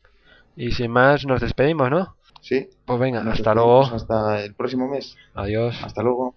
[0.56, 2.16] Y sin más, nos despedimos, ¿no?
[2.40, 2.68] Sí.
[2.84, 3.82] Pues venga, Nos hasta luego.
[3.82, 5.16] Hasta el próximo mes.
[5.34, 5.78] Adiós.
[5.82, 6.34] Hasta luego.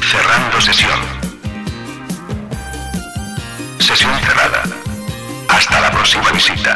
[0.00, 1.00] Cerrando sesión.
[3.78, 4.62] Sesión cerrada.
[5.48, 6.74] Hasta la próxima visita.